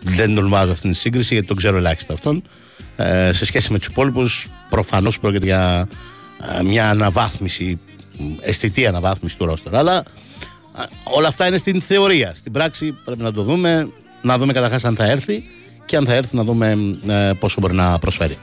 [0.00, 2.42] δεν τον βάζω αυτήν τη σύγκριση γιατί τον ξέρω ελάχιστα αυτόν.
[2.96, 5.88] Ε, σε σχέση με τους υπόλοιπους, προφανώς πρόκειται για
[6.58, 7.80] ε, μια αναβάθμιση,
[8.40, 9.76] αισθητή αναβάθμιση του ρόστερ.
[9.76, 10.04] Αλλά ε,
[11.04, 12.32] όλα αυτά είναι στην θεωρία.
[12.34, 13.88] Στην πράξη πρέπει να το δούμε,
[14.22, 15.44] να δούμε καταρχάς αν θα έρθει
[15.86, 18.38] και αν θα έρθει να δούμε ε, πόσο μπορεί να προσφέρει.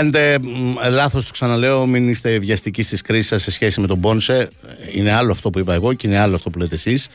[0.00, 0.38] Κάνετε
[0.90, 4.48] λάθος, το ξαναλέω, μην είστε βιαστικοί στις κρίσεις σας σε σχέση με τον Μπόνσε.
[4.94, 7.08] Είναι άλλο αυτό που είπα εγώ και είναι άλλο αυτό που λέτε εσείς.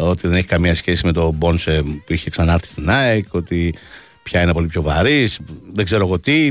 [0.00, 3.74] Ότι δεν έχει καμία σχέση με τον Μπόνσε που είχε ξανάρθει στην ΑΕΚ, ότι
[4.22, 5.38] πια είναι πολύ πιο βαρύς.
[5.72, 6.50] Δεν ξέρω εγώ τι.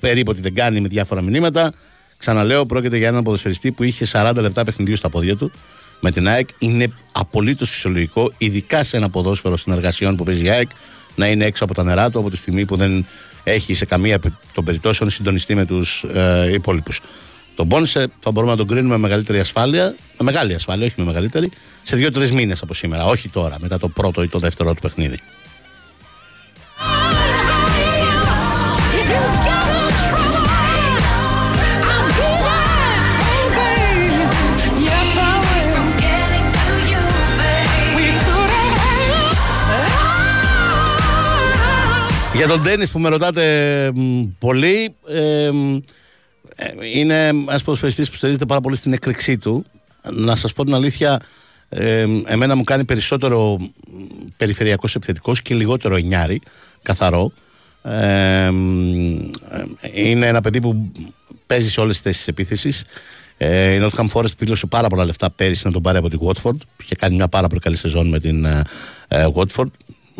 [0.00, 1.72] Περίπου ότι δεν κάνει με διάφορα μηνύματα.
[2.16, 5.50] Ξαναλέω, πρόκειται για έναν ποδοσφαιριστή που είχε 40 λεπτά παιχνιδιού στα πόδια του
[6.00, 6.48] με την ΑΕΚ.
[6.58, 10.68] Είναι απολύτως φυσιολογικό, ειδικά σε ένα ποδόσφαιρο συνεργασιών που παίζει η ΑΕΚ,
[11.14, 13.06] να είναι έξω από τα νερά του από τη στιγμή που δεν
[13.44, 14.18] έχει σε καμία
[14.54, 17.00] των περιπτώσεων συντονιστεί με τους ε, υπόλοιπους.
[17.54, 21.04] Τον Μπόνσε θα μπορούμε να τον κρίνουμε με μεγαλύτερη ασφάλεια, με μεγάλη ασφάλεια, όχι με
[21.04, 21.50] μεγαλύτερη,
[21.82, 23.04] σε δύο-τρεις μήνες από σήμερα.
[23.04, 25.20] Όχι τώρα, μετά το πρώτο ή το δεύτερο του παιχνίδι.
[42.42, 43.92] Για τον τέννις που με ρωτάτε
[44.38, 45.50] πολύ, ε,
[46.94, 49.64] είναι ένας ποδοσφαιριστής που στηρίζεται πάρα πολύ στην έκρηξή του.
[50.10, 51.20] Να σας πω την αλήθεια,
[51.68, 53.56] ε, εμένα μου κάνει περισσότερο
[54.36, 56.40] περιφερειακός επιθετικός και λιγότερο εννιάρι,
[56.82, 57.32] καθαρό.
[57.82, 58.46] Ε,
[59.92, 60.92] είναι ένα παιδί που
[61.46, 62.84] παίζει σε όλες τις θέσεις επίθεσης.
[63.36, 66.56] Ε, η Nottingham Forest πλήρωσε πάρα πολλά λεφτά πέρυσι να τον πάρει από την Watford.
[66.82, 68.64] Είχε κάνει μια πάρα πολύ καλή σεζόν με την ε,
[69.34, 69.70] Watford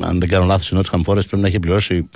[0.00, 2.08] αν δεν κάνω λάθος, η Nottingham Forest πρέπει να έχει πληρώσει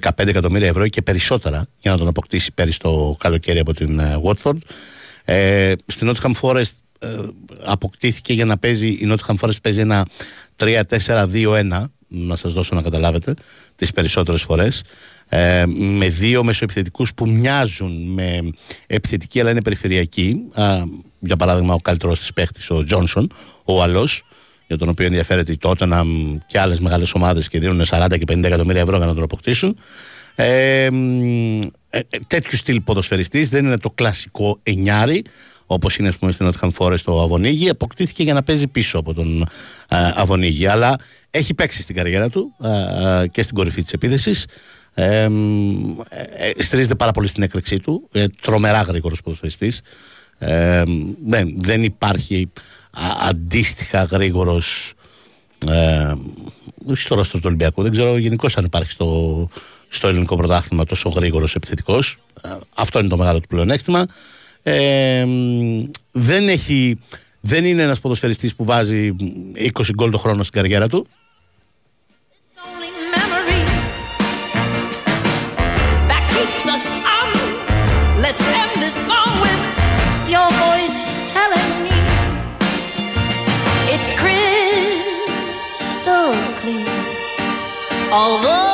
[0.00, 4.20] 15 εκατομμύρια ευρώ και περισσότερα για να τον αποκτήσει πέρυσι το καλοκαίρι από την ε,
[4.24, 4.56] Watford.
[5.24, 7.08] Ε, στην Nottingham Forest ε,
[7.64, 10.06] αποκτήθηκε για να παίζει, η Nottingham Forest παίζει ένα
[10.58, 13.34] 3-4-2-1 να σας δώσω να καταλάβετε
[13.76, 14.82] τις περισσότερες φορές
[15.28, 18.40] ε, με δύο μεσοεπιθετικούς που μοιάζουν με
[18.86, 20.36] επιθετική αλλά είναι περιφερειακοί
[21.18, 23.32] για παράδειγμα ο καλύτερος της παίχτης ο Τζόνσον
[23.64, 24.22] ο Αλός
[24.72, 28.44] για τον οποίο ενδιαφέρεται η Τότεναμ και άλλες μεγάλες ομάδες και δίνουν 40 και 50
[28.44, 29.76] εκατομμύρια ευρώ για να τον αποκτήσουν.
[30.34, 35.24] Ε, ε, τέτοιου στυλ ποδοσφαιριστής δεν είναι το κλασικό εννιάρι
[35.66, 37.68] όπως είναι ας πούμε, στην Nottingham Forest το Αβωνίγη.
[37.68, 39.42] Αποκτήθηκε για να παίζει πίσω από τον
[39.88, 40.66] ε, Αβωνίγη.
[40.66, 40.96] Αλλά
[41.30, 42.54] έχει παίξει στην καριέρα του
[43.22, 44.46] ε, και στην κορυφή της επίθεσης.
[44.94, 45.28] Ε,
[46.58, 48.08] στηρίζεται πάρα πολύ στην έκρηξή του.
[48.12, 49.80] Ε, τρομερά γρήγορος ποδοσφαιριστής.
[50.38, 50.82] Ε,
[51.26, 52.52] δεν, δεν υπάρχει
[53.28, 54.92] αντίστοιχα γρήγορος.
[55.68, 56.14] Ε,
[56.86, 59.48] όχι στο ρόστρο του Ολυμπιακού, δεν ξέρω γενικώς αν υπάρχει στο,
[59.88, 62.16] στο ελληνικό πρωτάθλημα τόσο γρήγορος επιθετικός.
[62.42, 64.06] Ε, αυτό είναι το μεγάλο του πλεονέκτημα.
[64.62, 65.26] Ε,
[66.10, 66.98] δεν, έχει,
[67.40, 69.16] δεν είναι ένας ποδοσφαιριστής που βάζει
[69.72, 71.06] 20 γκολ το χρόνο στην καριέρα του.
[88.12, 88.71] Although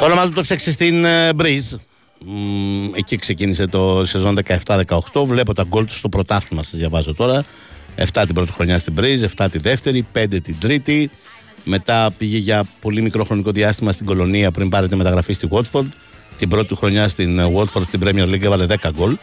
[0.00, 1.72] Το όνομα του το φτιάξε στην Μπρίζ.
[2.94, 5.26] Εκεί ξεκίνησε το σεζόν 17-18.
[5.26, 7.44] Βλέπω τα γκολ τους στο πρωτάθλημα, σας διαβάζω τώρα.
[7.96, 11.10] 7 την πρώτη χρονιά στην Μπρίζ, 7 τη δεύτερη, 5 την τρίτη.
[11.64, 15.86] Μετά πήγε για πολύ μικρό χρονικό διάστημα στην Κολονία πριν πάρει τη μεταγραφή στη Watford.
[16.36, 19.16] Την πρώτη χρονιά στην ε, Watford στην Premier League έβαλε 10 γκολ.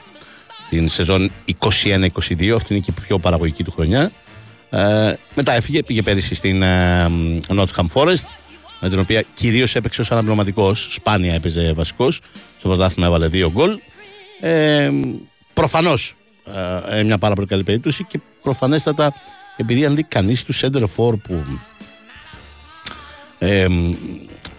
[0.70, 4.12] Την σεζόν 21-22, αυτή είναι και η πιο παραγωγική του χρονιά.
[4.70, 7.08] Ε, μετά έφυγε, πήγε πέρυσι στην ε,
[7.48, 8.26] Nottingham Forest
[8.80, 10.88] με την οποία κυρίως έπαιξε ως αναπληρωματικός.
[10.92, 12.20] Σπάνια έπαιζε βασικός.
[12.58, 13.80] Στο πρωτάθλημα έβαλε δύο γκολ.
[14.42, 14.90] Ε,
[15.58, 16.16] Προφανώς
[16.90, 19.14] ε, μια πάρα πολύ καλή περίπτωση και προφανέστατα
[19.58, 21.44] επειδή αν δει κανείς τους center for που
[23.40, 23.68] ε,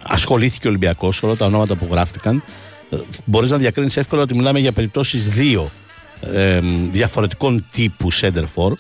[0.03, 2.43] ασχολήθηκε ο Ολυμπιακός, όλα τα ονόματα που γράφτηκαν,
[2.91, 5.71] ε, μπορείς να διακρίνεις εύκολα ότι μιλάμε για περιπτώσεις δύο
[6.21, 8.73] ε, διαφορετικών τύπου center for.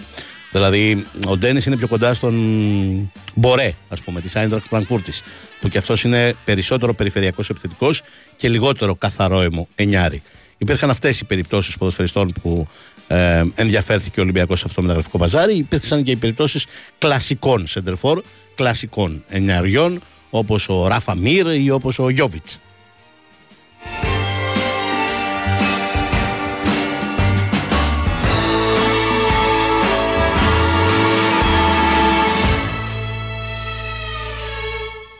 [0.52, 5.22] Δηλαδή, ο Ντένις είναι πιο κοντά στον Μπορέ, ας πούμε, της Άιντρακ Φραγκφούρτης,
[5.60, 8.02] που και αυτός είναι περισσότερο περιφερειακός επιθετικός
[8.36, 10.22] και λιγότερο καθαρό εννιάρι.
[10.58, 12.66] Υπήρχαν αυτές οι περιπτώσεις ποδοσφαιριστών που
[13.08, 15.56] ε, ενδιαφέρθηκε ο Ολυμπιακός σε αυτό το μεταγραφικό παζάρι.
[15.56, 16.66] Υπήρξαν και οι περιπτώσεις
[16.98, 18.22] κλασικών σεντερφόρ,
[18.54, 22.58] κλασικών εννιαριών, όπως ο Ράφα Μύρ ή όπως ο Γιώβιτς.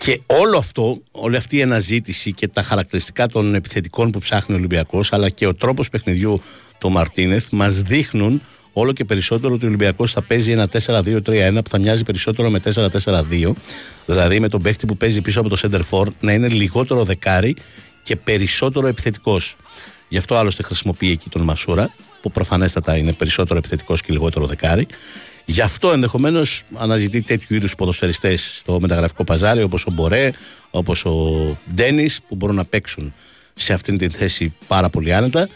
[0.09, 4.59] Και όλο αυτό, όλη αυτή η αναζήτηση και τα χαρακτηριστικά των επιθετικών που ψάχνει ο
[4.59, 6.41] Ολυμπιακός, αλλά και ο τρόπος παιχνιδιού
[6.79, 8.43] του Μαρτίνεθ, μας δείχνουν
[8.73, 12.61] όλο και περισσότερο ότι ο Ολυμπιακός θα παίζει ένα 4-2-3-1 που θα μοιάζει περισσότερο με
[12.75, 13.53] 4-4-2.
[14.07, 17.57] Δηλαδή με τον παίχτη που παίζει πίσω από το center for να είναι λιγότερο δεκάρι
[18.03, 19.57] και περισσότερο επιθετικός.
[20.09, 24.87] Γι' αυτό άλλωστε χρησιμοποιεί εκεί τον Μασούρα, που προφανέστατα είναι περισσότερο επιθετικός και λιγότερο δεκάρι.
[25.51, 30.31] Γι' αυτό ενδεχομένως αναζητεί τέτοιου είδους ποδοσφαιριστές στο μεταγραφικό παζάρι όπως ο Μπορέ,
[30.71, 33.15] όπως ο Ντένις, που μπορούν να παίξουν
[33.55, 35.49] σε αυτήν την θέση πάρα πολύ άνετα.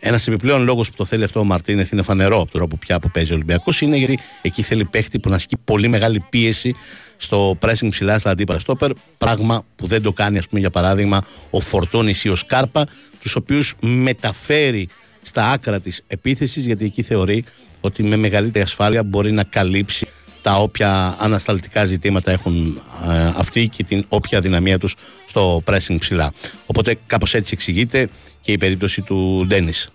[0.00, 2.98] Ένας επιπλέον λόγος που το θέλει αυτό ο Μαρτίνεθ είναι φανερό από τώρα που πια
[2.98, 6.74] που παίζει ο Ολυμπιακός είναι γιατί εκεί θέλει παίχτη που να ασκεί πολύ μεγάλη πίεση
[7.16, 8.90] στο pressing ψηλά στα αντίπαλα στόπερ.
[9.18, 12.86] Πράγμα που δεν το κάνει, ας πούμε, για παράδειγμα, ο Φορτούνης ή ο Σκάρπα,
[13.20, 14.88] τους οποίους μεταφέρει
[15.22, 17.44] στα άκρα της επίθεσης γιατί εκεί θεωρεί
[17.80, 20.08] ότι με μεγαλύτερη ασφάλεια μπορεί να καλύψει
[20.42, 26.32] τα όποια ανασταλτικά ζητήματα έχουν ε, αυτοί και την όποια δυναμία τους στο pressing ψηλά.
[26.66, 28.08] Οπότε κάπως έτσι εξηγείται
[28.40, 29.90] και η περίπτωση του Ντένις.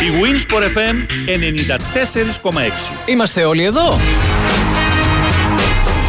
[0.00, 0.96] Η Winsport FM
[2.50, 2.60] 94,6
[3.06, 3.98] Είμαστε όλοι εδώ!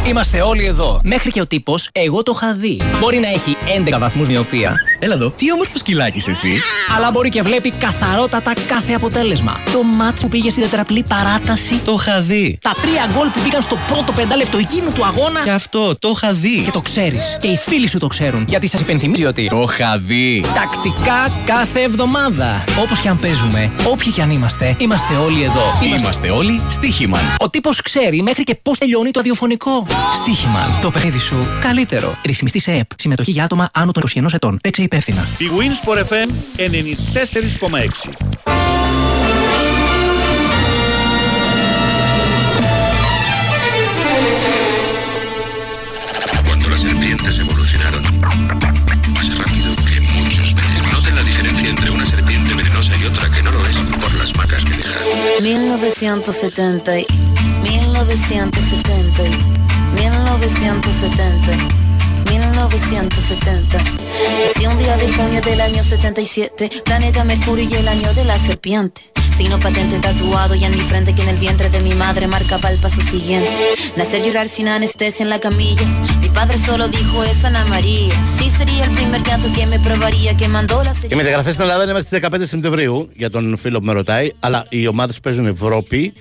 [0.08, 1.02] Είμαστε όλοι εδώ.
[1.04, 2.82] Μέχρι και ο τύπος, εγώ το είχα δει.
[3.00, 3.58] Μπορεί να έχει
[3.96, 4.76] 11 βαθμούς μοιοπία.
[5.00, 6.62] Έλα εδώ, τι όμορφο σκυλάκι εσύ.
[6.96, 9.60] Αλλά μπορεί και βλέπει καθαρότατα κάθε αποτέλεσμα.
[9.72, 11.76] Το μάτς που πήγε στην τετραπλή παράταση.
[11.76, 12.58] Το είχα δει.
[12.62, 15.44] Τα τρία γκολ που πήγαν στο πρώτο πεντάλεπτο εκείνου του αγώνα.
[15.44, 16.62] Και αυτό, το είχα δει.
[16.66, 17.38] Και το ξέρεις.
[17.40, 18.46] Και οι φίλοι σου το ξέρουν.
[18.48, 19.48] Γιατί σας υπενθυμίζει ότι.
[19.48, 20.44] Το είχα δει.
[20.54, 22.64] Τακτικά κάθε εβδομάδα.
[22.82, 25.64] Όπως και αν παίζουμε, όποιοι και αν είμαστε, είμαστε όλοι εδώ.
[25.84, 27.22] Είμαστε, είμαστε όλοι στοίχημαν.
[27.40, 29.86] Ο τύπος ξέρει μέχρι και πώς τελειώνει το αδιοφωνικό.
[30.22, 30.80] Στίχημα.
[30.82, 32.18] Το παιδί σου καλύτερο.
[32.26, 32.90] Ρυθμιστή σε ΕΠ.
[32.98, 34.58] Συμμετοχή για άτομα άνω των 21 ετών.
[34.64, 35.26] Παίξε υπεύθυνα.
[35.38, 38.12] Η Winsport FM 94,6
[46.48, 48.04] Cuando las serpientes evolucionaron
[49.14, 50.94] más rápido que muchos veces.
[50.94, 54.36] Noten la diferencia entre una serpiente venenosa y otra que no lo es por las
[54.38, 55.00] marcas que deja.
[55.42, 57.06] 1970 y
[57.64, 59.61] 1970 y
[59.95, 61.87] 1970
[62.31, 63.79] 1970
[64.45, 68.39] Nací un día de junio del año 77 Planeta Mercurio y el año de la
[68.39, 69.01] serpiente
[69.37, 72.71] Signo patente tatuado y en mi frente que en el vientre de mi madre marcaba
[72.71, 73.53] el paso siguiente
[73.97, 75.87] Nacer llorar sin anestesia en la camilla
[76.23, 80.37] Mi padre solo dijo es Ana María Sí sería el primer gato que me probaría
[80.37, 83.79] Que mandó la Οι μεταγραφέ στην Ελλάδα είναι μέχρι τι 15 Σεπτεμβρίου για τον φίλο
[83.79, 86.21] που με ρωτάει, αλλά οι ομάδε που παίζουν Ευρώπη ε,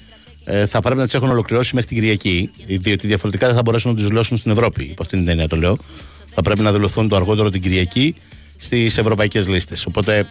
[0.66, 3.96] θα πρέπει να τις έχουν ολοκληρώσει μέχρι την Κυριακή, διότι διαφορετικά δεν θα μπορέσουν να
[3.96, 4.82] τι δηλώσουν στην Ευρώπη.
[4.84, 5.78] Υπό αυτήν την έννοια το λέω.
[6.34, 8.14] Θα πρέπει να δηλωθούν το αργότερο την Κυριακή
[8.58, 9.86] στις ευρωπαϊκές λίστες.
[9.86, 10.26] Οπότε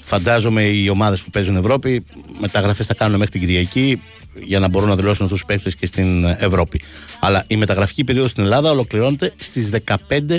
[0.00, 2.04] φαντάζομαι οι ομάδες που παίζουν Ευρώπη
[2.40, 4.02] μεταγραφές θα κάνουν μέχρι την Κυριακή
[4.44, 6.80] για να μπορούν να δηλώσουν αυτού του παίχτε και στην Ευρώπη.
[7.20, 9.70] Αλλά η μεταγραφική περίοδος στην Ελλάδα ολοκληρώνεται στις
[10.08, 10.38] 15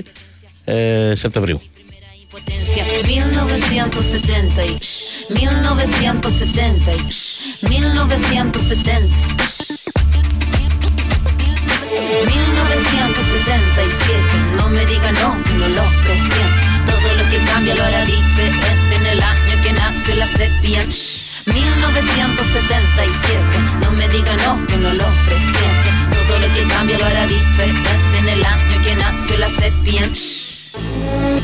[0.63, 1.61] ε, Σεπτεμβρίου.
[2.31, 2.83] Potencia.
[3.07, 4.79] 1970 y
[5.29, 6.97] 1970 y
[7.69, 9.21] 1970
[12.31, 14.23] 1977
[14.55, 16.61] no me diga no que no lo presiento.
[16.85, 20.95] Todo lo que cambia lo hará diferente en el año que nació la serpiente.
[21.45, 25.91] 1977 no me diga no que no lo presiente
[26.31, 29.49] todo lo que cambia lo hará diferente en el año que nació la
[30.83, 31.41] Thank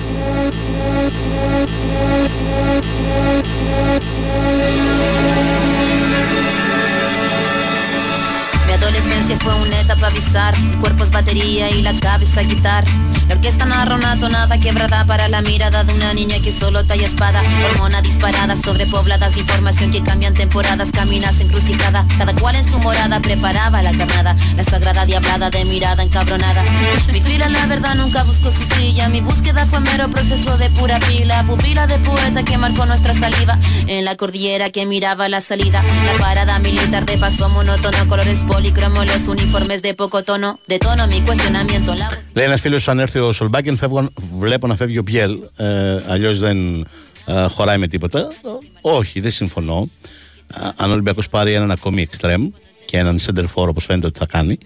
[5.61, 5.66] you.
[8.80, 9.38] Serpiente
[10.07, 10.55] improvisar.
[10.57, 12.88] El cuerpo es batería y la cabeza guitarra.
[13.28, 17.05] La orquesta narra una tonada quebrada para la mirada de una niña que solo talla
[17.05, 17.41] espada.
[17.71, 22.05] Hormona disparada sobre pobladas de información que cambian temporadas, caminas encrucijada.
[22.17, 24.36] Cada cual en su morada preparaba la carnada.
[24.55, 26.63] La sagrada diablada de mirada encabronada.
[27.11, 29.09] Mi fila, la verdad, nunca buscó su silla.
[29.09, 31.43] Mi búsqueda fue mero proceso de pura pila.
[31.43, 33.59] Pupila de poeta que marcó nuestra saliva.
[33.88, 35.84] En la cordillera que miraba la salida.
[36.05, 38.07] La parada militar de paso monótono.
[38.07, 40.59] Colores policromos, los uniformes de poco tono.
[40.68, 41.93] De tono mi cuestionamiento.
[41.93, 42.07] La...
[42.34, 45.38] Λέει ένας φίλος, αν έρθει ο Σολμπάκεν, φεύγω, βλέπω να φεύγει ο Μπιέλ.
[45.55, 46.88] Ε, Αλλιώς δεν
[47.26, 48.20] ε, χωράει με τίποτα.
[48.20, 48.49] Ε,
[48.82, 49.89] όχι, δεν συμφωνώ.
[50.55, 52.49] Ε, αν ο Ολυμπιακός πάρει έναν ακόμη εξτρέμ
[52.86, 54.57] και έναν center for όπως φαίνεται ότι θα κάνει,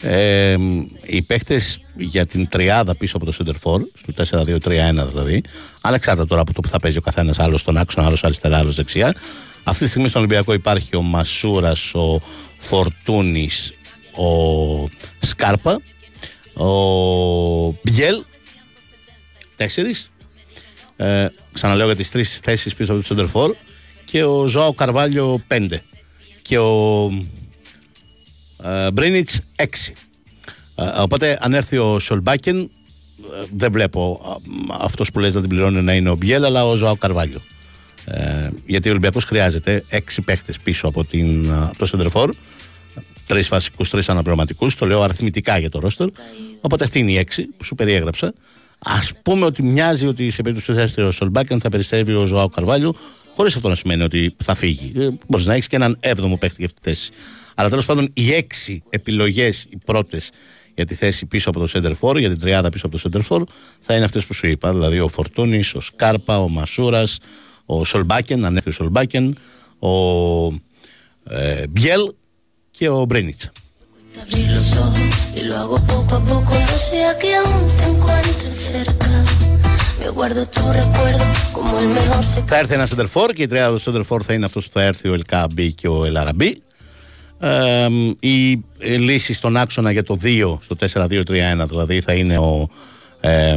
[0.00, 0.56] ε,
[1.02, 1.60] οι παίχτε
[1.96, 5.42] για την τριάδα πίσω από το center for, στο 4-2-3-1 δηλαδή,
[5.80, 8.74] ανεξάρτητα τώρα από το που θα παίζει ο καθένας άλλος στον άξονα, άλλος αριστερά, άλλος
[8.74, 9.14] δεξιά.
[9.64, 12.20] Αυτή τη στιγμή στον Ολυμπιακό υπάρχει ο Μασούρας, ο
[12.58, 13.72] Φορτούνης,
[14.12, 14.88] ο
[15.20, 15.80] Σκάρπα,
[16.54, 16.68] ο
[17.82, 18.22] Μπιέλ,
[19.56, 20.10] τέσσερις.
[20.96, 23.50] Ε, ξαναλέω για τις τρεις θέσεις πίσω από το center for
[24.04, 25.68] και ο Ζωάο Καρβάλιο 5
[26.42, 27.10] και ο
[28.64, 29.64] ε, Μπρίνιτς 6.
[30.74, 32.68] Ε, οπότε αν έρθει ο Σολμπάκεν, ε,
[33.56, 34.20] δεν βλέπω
[34.80, 37.40] αυτός που λες να την πληρώνει να είναι ο Μπιέλ, αλλά ο Ζωάο Καρβάλιο.
[38.04, 42.34] Ε, γιατί ο Ολυμπιακός χρειάζεται 6 παίχτες πίσω από, την, από το Σεντρεφόρ.
[43.26, 44.74] Τρεις βασικούς, τρεις αναπληρωματικούς.
[44.74, 46.08] Το λέω αριθμητικά για το ρόστερ.
[46.60, 48.34] Οπότε αυτή είναι η 6 που σου περιέγραψα.
[48.78, 52.24] Α πούμε ότι μοιάζει ότι σε περίπτωση που θα έρθει ο Σολμπάκεν θα περισσεύει ο
[52.24, 52.94] Ζωάο Καρβάλιο,
[53.34, 55.18] χωρίς αυτό να σημαίνει ότι θα φύγει.
[55.26, 57.10] Μπορείς να έχεις και έναν 7ο παίχτη για αυτή τη θέση.
[57.54, 60.30] Αλλά τέλος πάντων οι έξι επιλογές, οι πρώτες
[60.74, 63.20] για τη θέση πίσω από το center for, για την τριάδα πίσω από το center
[63.28, 63.42] for,
[63.80, 64.72] θα είναι αυτές που σου είπα.
[64.72, 67.18] Δηλαδή ο Φορτούνης, ο Σκάρπα, ο Μασούρας,
[67.66, 69.38] ο Σολμπάκεν, αν έρθει ο Σολμπάκεν,
[69.78, 69.88] ο
[71.28, 72.12] ε, Μπιέλ
[72.70, 73.52] και ο Μπρένιτσα.
[74.22, 76.52] Abrir los ojos y lo hago poco a poco.
[76.70, 79.10] No sea que aún te encuentre cerca.
[80.00, 82.46] Me guardo tu recuerdo como el mejor secreto.
[82.46, 84.72] Θα έρθει ένας center for και η τριάδα του center for θα είναι αυτός που
[84.72, 86.62] θα έρθει ο Ελκάμπι και ο Ελαραμπί.
[87.38, 87.88] Ε,
[88.20, 91.24] η ε, λύση στον άξονα για το 2, στο 4-2-3-1
[91.68, 92.68] δηλαδή θα είναι ο
[93.20, 93.56] ε,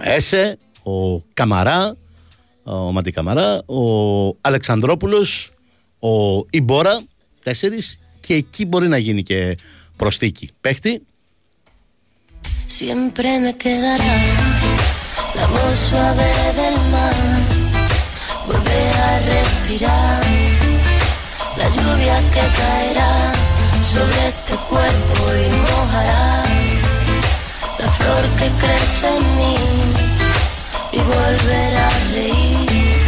[0.00, 1.96] Έσε, ο Καμαρά,
[2.64, 3.80] ο Ματί Καμαρά, ο
[4.40, 5.52] Αλεξανδρόπουλος,
[5.98, 7.02] ο Ιμπόρα,
[7.42, 9.56] τέσσερις και εκεί μπορεί να γίνει και
[9.96, 10.50] προσθήκη.
[10.60, 11.02] Παίχτη.
[12.78, 14.14] Siempre me quedará
[15.38, 17.16] la voz suave del mar.
[18.46, 20.22] Volver a respirar
[21.60, 23.12] la lluvia que caerá
[23.92, 26.26] sobre este cuerpo y mojará
[27.80, 30.13] la flor que crece en mí
[30.96, 33.00] y volver a reír.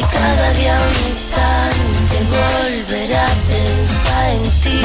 [0.00, 4.80] Y cada día un instante volver a pensar en ti.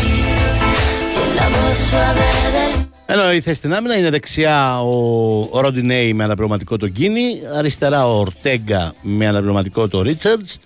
[1.16, 2.74] Y en la voz suave del
[3.06, 8.20] Ενώ η θέση στην άμυνα είναι δεξιά ο Ροντινέη με αναπληρωματικό τον Κίνη, αριστερά ο
[8.20, 10.58] Ορτέγκα με αναπληρωματικό τον Ρίτσαρτς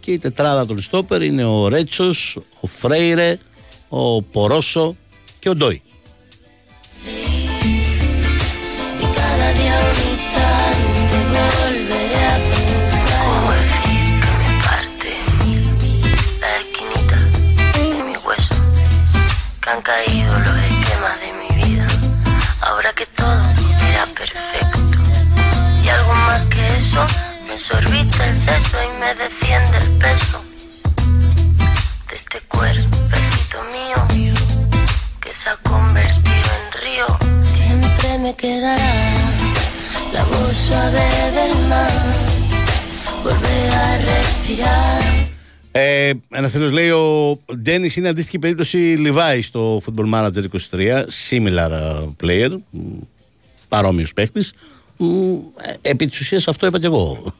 [0.00, 3.38] και η τετράδα των στόπερ είναι ο Ρέτσος, ο Φρέιρε,
[3.88, 4.96] ο Πορόσο
[5.38, 5.82] και ο Ντόι.
[19.84, 21.86] Caído los esquemas de mi vida
[22.62, 23.42] ahora que todo
[23.90, 24.98] era perfecto
[25.82, 27.06] y algo más que eso
[27.46, 30.42] me sorbita el seso y me desciende el peso
[32.08, 34.32] de este cuerpecito mío
[35.20, 37.06] que se ha convertido en río.
[37.44, 39.12] Siempre me quedará
[40.14, 41.90] la voz suave del mar,
[43.22, 45.23] volver a respirar.
[45.76, 51.02] Ε, ένας φίλος λέει: Ο Ντένις είναι αντίστοιχη περίπτωση Λιβάη στο Football Manager 23.
[51.30, 52.50] Similar uh, player.
[53.68, 54.44] Παρόμοιος παίχτη.
[55.80, 57.34] Επί της ουσίας αυτό είπα και εγώ.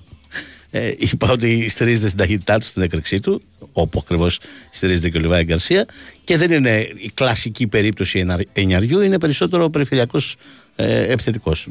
[0.70, 5.20] Ε, είπα ότι στηρίζεται στην ταχύτητά του, στην έκρηξή του, όπου ακριβώς στηρίζεται και ο
[5.20, 5.87] Λιβάη Γκαρσία.
[6.24, 10.37] Και δεν είναι η κλασική περίπτωση ενα- εννιαριού, είναι περισσότερο περιφερειακός
[10.77, 11.68] ε, επιθετικός.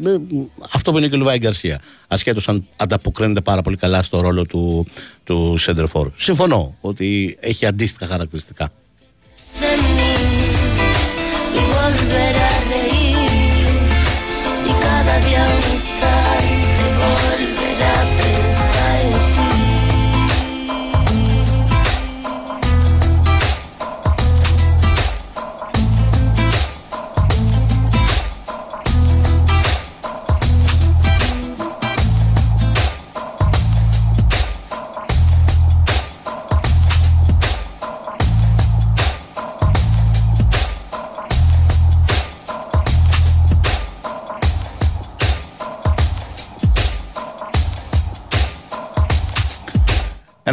[0.74, 1.80] αυτό που είναι και ο Λιβάη Γκαρσία.
[2.08, 4.88] Ασχέτως αν ανταποκρίνεται πάρα πολύ καλά στο ρόλο του,
[5.24, 6.06] του center for.
[6.16, 8.72] Συμφωνώ ότι έχει αντίστοιχα χαρακτηριστικά.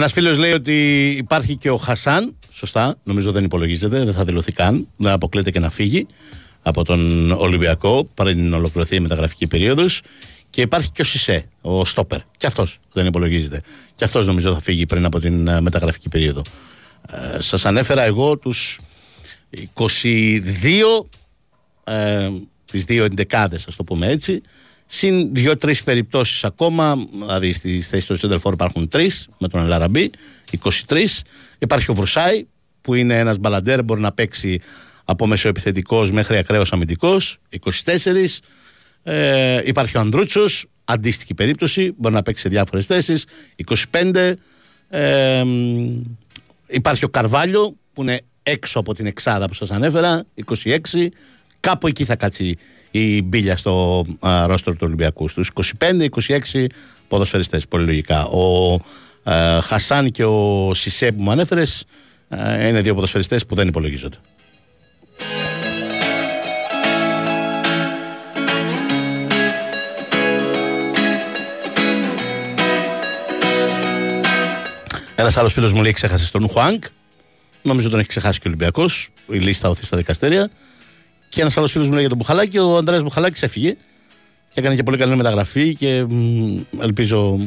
[0.01, 2.36] Ένας φίλος λέει ότι υπάρχει και ο Χασάν.
[2.51, 4.88] Σωστά, νομίζω δεν υπολογίζεται, δεν θα δηλωθεί καν.
[4.96, 6.07] Δεν αποκλείεται και να φύγει
[6.62, 10.03] από τον Ολυμπιακό πριν ολοκληρωθεί η μεταγραφική περίοδος.
[10.51, 12.20] Και υπάρχει και ο Σισε, ο Στόπερ.
[12.36, 13.62] Και αυτός δεν υπολογίζεται.
[13.96, 16.42] Και αυτός νομίζω θα φύγει πριν από την ε, μεταγραφική περίοδο.
[17.36, 18.78] Ε, Σας ανέφερα εγώ τους
[19.74, 21.07] 22,
[21.84, 22.28] ε,
[22.70, 24.40] τις δύο εντεκάδες, ας το πούμε έτσι.
[24.93, 30.11] Συν δύο-τρεις περιπτώσεις ακόμα, δηλαδή στη θέση του Σέντερφορ υπάρχουν τρεις με τον Ελαραμπή,
[30.88, 31.22] 23.
[31.59, 32.47] Υπάρχει ο Βρουσάη,
[32.80, 34.61] που είναι ένας μπαλαντέρ, μπορεί να παίξει
[35.05, 37.38] από μεσοεπιθετικό μέχρι ακραίος αμυντικός,
[37.84, 38.41] 24.
[39.03, 43.24] Ε, υπάρχει ο Ανδρούτσος, αντίστοιχη περίπτωση, μπορεί να παίξει σε διάφορες θέσεις,
[43.91, 44.36] 25.
[44.88, 45.45] Ε,
[46.66, 51.09] υπάρχει ο Καρβάλιο, που είναι έξω από την εξάδα που σας ανέφερα, 26.
[51.61, 52.57] Κάπου εκεί θα κάτσει
[52.91, 55.28] η μπίλια στο α, ρόστρο του Ολυμπιακού.
[55.28, 56.66] Στους 25-26
[57.09, 58.24] ποδοσφαιριστές, πολύ λογικά.
[58.24, 58.74] Ο
[59.22, 61.84] α, Χασάν και ο Σισε που μου ανέφερες
[62.28, 64.16] α, είναι δύο ποδοσφαιριστές που δεν υπολογίζονται.
[75.14, 76.84] Ένας άλλος φίλος μου λέει: Ξέχασες τον Χουάνκ.
[77.62, 79.09] Νομίζω τον έχει ξεχάσει και ο Ολυμπιακός.
[79.26, 80.51] Η λίστα οθεί στα δικαστήρια.
[81.31, 82.59] Και ένας άλλος φίλος μου λέει για τον Μπουχαλάκη.
[82.59, 83.76] Ο Ανδρέας Μπουχαλάκης έφυγε.
[84.49, 85.74] Και έκανε και πολύ καλή μεταγραφή.
[85.74, 87.39] Και μ, ελπίζω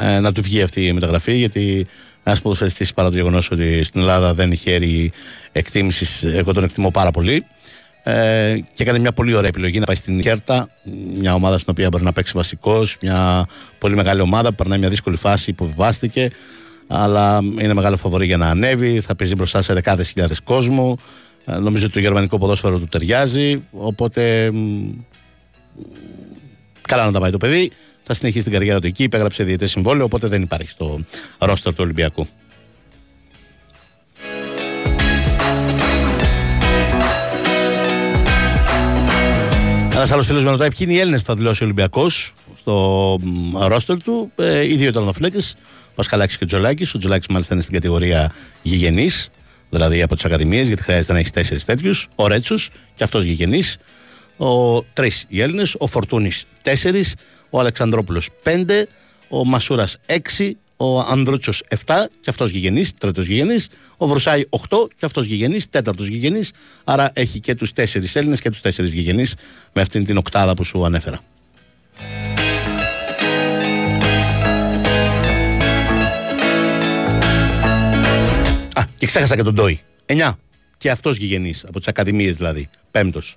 [0.00, 1.36] ε, να του βγει αυτή η μεταγραφή.
[1.36, 1.86] Γιατί
[2.22, 5.12] ένας ποδοσφαιριστής παρά το γεγονός ότι στην Ελλάδα δεν χαίρει
[5.52, 7.46] εκτίμησης, εγώ τον εκτιμώ πάρα πολύ.
[8.02, 10.68] Ε, και έκανε μια πολύ ωραία επιλογή να πάει στην Κέρτα,
[11.18, 13.46] μια ομάδα στην οποία μπορεί να παίξει βασικός, μια
[13.78, 16.30] πολύ μεγάλη ομάδα που περνάει μια δύσκολη φάση, υποβιβάστηκε
[16.92, 19.00] αλλά είναι μεγάλο φαβορή για να ανέβει.
[19.00, 20.98] Θα παίζει μπροστά σε δεκάδες χιλιάδες κόσμου.
[21.44, 23.62] Ε, Νομίζω ότι το γερμανικό ποδόσφαιρο του ταιριάζει.
[23.70, 24.50] Οπότε.
[24.52, 24.88] μ,
[26.88, 27.70] Καλά να τα πάει το παιδί.
[28.02, 29.02] Θα συνεχίσει την καριέρα του εκεί.
[29.02, 30.04] Υπέγραψε διαιτές συμβόλαιο.
[30.04, 31.04] Οπότε δεν υπάρχει στο
[31.38, 32.26] ρόστερ του Ολυμπιακού.
[39.94, 43.18] Ένας άλλος φίλος με ρωτάει ποιοι είναι οι Έλληνες που θα δηλώσει ο Ολυμπιακός στο
[43.22, 44.32] μ, ρόστερ του.
[44.36, 45.38] Ε, οι δύο τερματοφύλακε,
[45.94, 46.94] Πασχαλάκης και ο Τζολάκης.
[46.94, 48.32] Ο Τζολάκης μάλιστα είναι στην κατηγορία
[48.62, 49.28] γηγενής,
[49.72, 52.08] δηλαδή από τις Ακαδημίες, γιατί χρειάζεται να έχεις τέσσερις τέτοιους.
[52.14, 52.56] Ο Ρέτσο,
[52.94, 53.76] και αυτός γηγενής.
[54.36, 55.74] Ο τρεις οι Έλληνες.
[55.78, 57.14] Ο Φορτούνης τέσσερις.
[57.50, 58.86] Ο Αλεξανδρόπουλος πέντε.
[59.28, 60.56] Ο Μασούρας έξι.
[60.76, 63.68] Ο Ανδρούτσος 7 και αυτός γηγενής, τρίτος γηγενής.
[63.96, 66.50] Ο Βρουσάη 8 και αυτός γηγενής, τέταρτος γηγενής.
[66.84, 69.34] Άρα έχει και τους τέσσερις Έλληνες και τους τέσσερις γηγενείς
[69.72, 71.20] με αυτήν την οκτάδα που σου ανέφερα.
[79.02, 79.80] Και ξέχασα και τον Ντόι.
[80.06, 80.32] 9.
[80.76, 82.68] Και αυτός γηγενής, από τις Ακαδημίες δηλαδή.
[82.90, 83.36] Πέμπτος.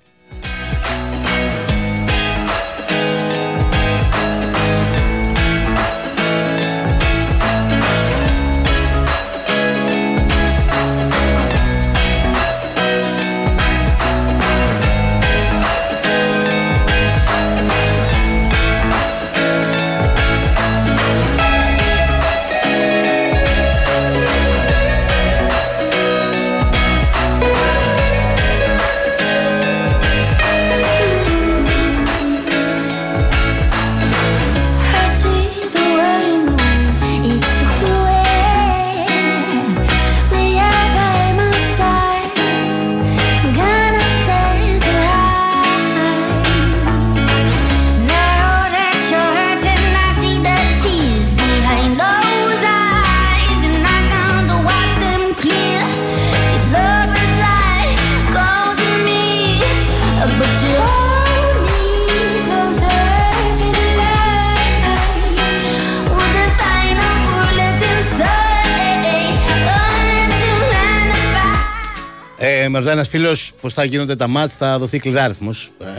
[72.37, 75.51] Ε, με ρωτάει ένας φίλος πώς θα γίνονται τα μάτς, θα δοθεί κλειδάριθμο.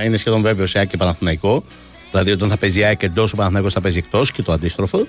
[0.05, 1.65] είναι σχεδόν βέβαιος σε ΑΕΚ και Παναθηναϊκό.
[2.11, 5.07] Δηλαδή, όταν θα παίζει η ΑΕΚ εντός, ο Παναθηναϊκός θα παίζει εκτός και το αντίστροφο.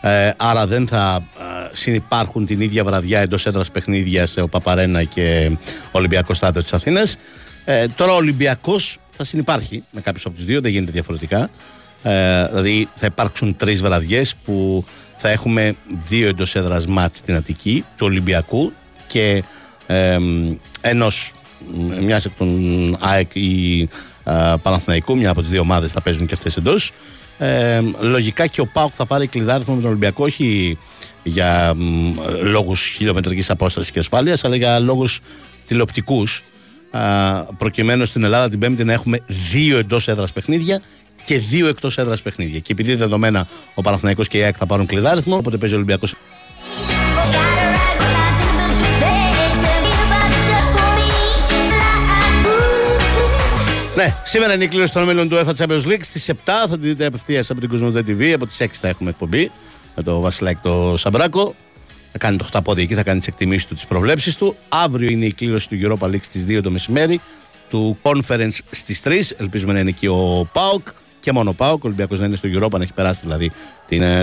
[0.00, 5.04] Ε, άρα δεν θα ε, συνυπάρχουν την ίδια βραδιά εντός έδρας παιχνίδια σε ο Παπαρένα
[5.04, 5.50] και
[5.84, 7.16] ο Ολυμπιακός Στάδιο της Αθήνας.
[7.64, 11.50] Ε, τώρα ο Ολυμπιακός θα συνυπάρχει με κάποιους από τους δύο, δεν γίνεται διαφορετικά.
[12.02, 14.84] Ε, δηλαδή θα υπάρξουν τρεις βραδιές που
[15.16, 15.74] θα έχουμε
[16.08, 18.72] δύο εντός έδρας μάτς στην Αττική του Ολυμπιακού
[19.06, 19.42] και
[19.86, 20.18] ε,
[20.80, 21.32] ενός
[22.00, 23.80] μιας εκ των ΑΕΚ ή
[24.24, 26.92] ε, Παναθηναϊκού, μια από τις δύο ομάδες θα παίζουν και αυτές εντός.
[27.38, 30.78] Ε, λογικά και ο ΠΑΟΚ θα πάρει κλειδάριθμο με τον Ολυμπιακό, όχι
[31.22, 31.74] για
[32.42, 35.20] λόγους χιλιομετρική απόστασης και ασφάλειας, αλλά για λόγους
[35.66, 36.42] τηλεοπτικούς.
[37.58, 39.18] Προκειμένου στην Ελλάδα την Πέμπτη να έχουμε
[39.50, 40.80] δύο εντός έδρας παιχνίδια
[41.24, 42.58] και δύο εκτός έδρας παιχνίδια.
[42.58, 46.14] Και επειδή δεδομένα ο Παναθηναϊκός και η ΑΕΚ θα πάρουν κλειδάριθμο, οπότε παίζει ο Ολυμπιακός
[53.96, 56.00] Ναι, σήμερα είναι η κλήρωση των μέλλον του UEFA Champions League.
[56.00, 58.32] Στις 7 θα τη δείτε απευθεία από την Κοσμοτέ TV.
[58.34, 59.50] Από τις 6 θα έχουμε εκπομπή
[59.96, 61.54] με το Βασιλάκη το Σαμπράκο.
[62.12, 64.56] Θα κάνει το χταπόδι εκεί, θα κάνει τις εκτιμήσεις του, τις προβλέψεις του.
[64.68, 67.20] Αύριο είναι η κλήρωση του Europa League στις 2 το μεσημέρι.
[67.68, 69.34] Του Conference στις 3.
[69.36, 70.88] Ελπίζουμε να είναι εκεί ο Πάοκ
[71.20, 71.84] και μόνο ο Πάοκ.
[71.84, 73.50] Ο Ολυμπιακός να είναι στο Europa, να έχει περάσει δηλαδή
[73.86, 74.22] την ε,